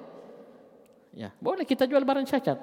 [1.14, 2.58] Ya, boleh kita jual barang cacat.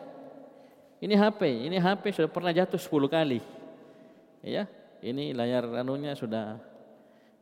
[0.99, 3.39] Ini HP, ini HP sudah pernah jatuh 10 kali.
[4.45, 4.70] Ya,
[5.03, 6.60] ini layar anunya sudah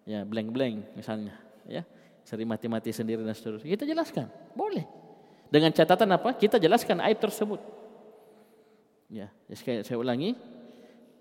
[0.08, 1.36] ya blank-blank misalnya,
[1.68, 1.84] ya
[2.24, 3.70] sering mati-mati sendiri dan seterusnya.
[3.70, 5.03] Kita jelaskan, boleh.
[5.54, 6.34] Dengan catatan apa?
[6.34, 7.62] Kita jelaskan aib tersebut.
[9.14, 10.34] Ya, ya sekali saya ulangi,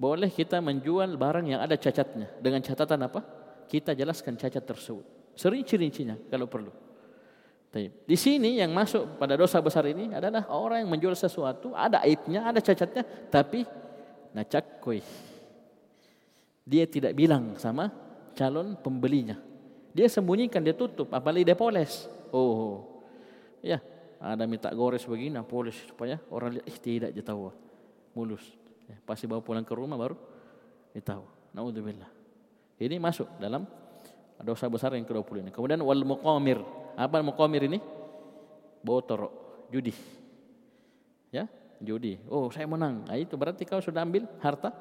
[0.01, 2.33] boleh kita menjual barang yang ada cacatnya.
[2.41, 3.21] Dengan catatan apa?
[3.69, 5.05] Kita jelaskan cacat tersebut.
[5.37, 6.73] Sering ciri-cirinya kalau perlu.
[8.09, 12.45] Di sini yang masuk pada dosa besar ini adalah orang yang menjual sesuatu, ada aibnya,
[12.49, 13.69] ada cacatnya, tapi
[14.33, 15.01] nacakoi.
[16.69, 17.93] Dia tidak bilang sama
[18.33, 19.37] calon pembelinya.
[19.93, 22.09] Dia sembunyikan, dia tutup, apalagi dia poles.
[22.29, 23.01] Oh,
[23.65, 23.81] ya
[24.23, 27.51] ada minta gores begini, nah, poles supaya orang lihat, eh tidak dia tahu,
[28.15, 28.47] mulus.
[28.87, 30.15] Ya, pasti bawa pulang ke rumah baru
[30.95, 31.27] dia tahu.
[31.51, 32.07] Naudzubillah.
[32.79, 33.67] Ini masuk dalam
[34.43, 35.51] dosa besar yang ke-20 ini.
[35.51, 36.63] Kemudian wal muqamir.
[36.95, 37.79] Apa muqamir ini?
[38.83, 39.31] Botor,
[39.71, 39.95] judi.
[41.31, 41.47] Ya,
[41.83, 42.19] judi.
[42.31, 43.07] Oh, saya menang.
[43.07, 44.75] Nah, itu berarti kau sudah ambil harta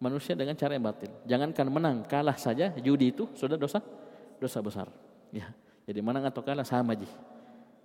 [0.00, 1.12] manusia dengan cara yang batil.
[1.24, 3.80] Jangankan menang, kalah saja judi itu sudah dosa
[4.36, 4.88] dosa besar.
[5.32, 5.48] Ya.
[5.84, 7.08] Jadi menang atau kalah sama aja.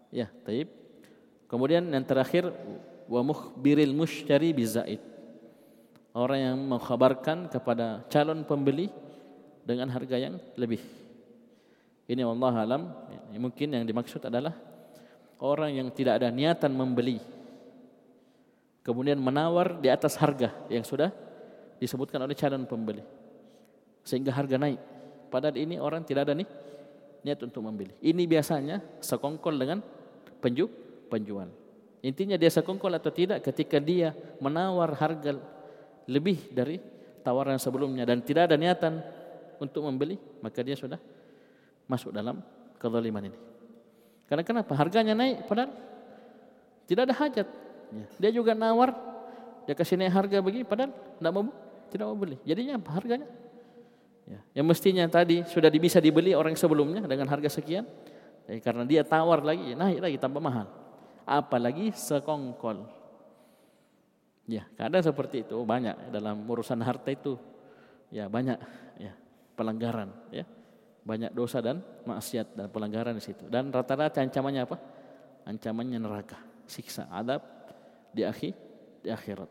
[0.09, 0.69] Ya, taib.
[1.49, 2.49] Kemudian yang terakhir
[3.09, 5.01] wa mukhbiril mushtari bizaid.
[6.13, 8.89] Orang yang mengkhabarkan kepada calon pembeli
[9.65, 10.81] dengan harga yang lebih.
[12.09, 12.81] Ini Allah alam,
[13.29, 14.57] ya, mungkin yang dimaksud adalah
[15.37, 17.21] orang yang tidak ada niatan membeli
[18.81, 21.13] kemudian menawar di atas harga yang sudah
[21.77, 23.05] disebutkan oleh calon pembeli
[24.01, 24.81] sehingga harga naik
[25.29, 26.49] Padahal ini orang tidak ada nih
[27.21, 27.93] niat untuk membeli.
[28.01, 29.79] Ini biasanya sekongkol dengan
[30.39, 30.65] penju,
[31.11, 31.47] penjual.
[31.99, 35.35] Intinya dia sekongkol atau tidak ketika dia menawar harga
[36.07, 36.79] lebih dari
[37.21, 39.03] tawaran sebelumnya dan tidak ada niatan
[39.59, 40.97] untuk membeli, maka dia sudah
[41.85, 42.39] masuk dalam
[42.79, 43.37] kezaliman ini.
[44.31, 44.71] Karena kenapa?
[44.79, 45.75] Harganya naik padahal
[46.87, 47.47] tidak ada hajat.
[47.89, 48.05] Ya.
[48.17, 48.95] Dia juga nawar,
[49.67, 51.43] dia kasih naik harga begini padahal tidak mau
[51.91, 52.37] tidak mau beli.
[52.47, 52.89] Jadinya apa?
[52.95, 53.27] Harganya
[54.29, 54.61] Ya.
[54.61, 57.81] Yang mestinya tadi sudah bisa dibeli orang sebelumnya dengan harga sekian,
[58.49, 60.65] ya, karena dia tawar lagi, naik lagi tambah mahal.
[61.29, 62.89] Apalagi sekongkol.
[64.49, 67.37] Ya, kadang seperti itu banyak dalam urusan harta itu.
[68.09, 68.57] Ya, banyak
[68.97, 69.13] ya
[69.53, 70.49] pelanggaran ya.
[71.05, 73.45] Banyak dosa dan maksiat dan pelanggaran di situ.
[73.45, 74.77] Dan rata-rata ancamannya apa?
[75.45, 77.45] Ancamannya neraka, siksa, adab
[78.09, 78.53] di akhir
[78.99, 79.49] di akhirat.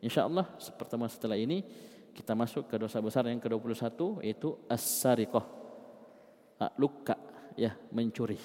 [0.00, 1.60] Insya Allah pertemuan setelah ini
[2.16, 5.44] kita masuk ke dosa besar yang ke-21 yaitu as-sariqah.
[6.78, 7.17] Luka
[7.58, 8.38] ya, mencuri.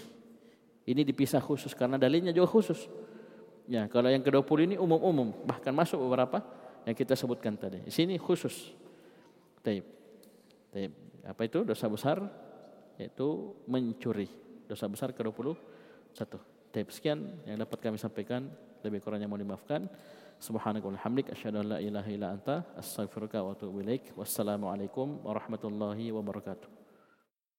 [0.84, 2.89] Ini dipisah khusus karena dalilnya juga khusus.
[3.70, 6.43] Ya, kalau yang ke-20 ini umum-umum, bahkan masuk beberapa
[6.84, 7.80] yang kita sebutkan tadi.
[7.80, 8.76] Di sini khusus.
[9.64, 9.88] Taib.
[10.76, 10.91] Taib.
[11.24, 12.20] Apa itu dosa besar?
[12.99, 14.28] Yaitu mencuri.
[14.68, 15.55] Dosa besar ke-21.
[16.76, 16.88] Taib.
[16.91, 18.51] Sekian yang dapat kami sampaikan.
[18.84, 19.88] Lebih kurangnya mohon dimaafkan.
[20.43, 24.11] Subhanaka wa hamdik asyhadu an la ilaha illa anta astaghfiruka wa atubu ilaik.
[24.20, 26.82] Wassalamualaikum warahmatullahi wabarakatuh.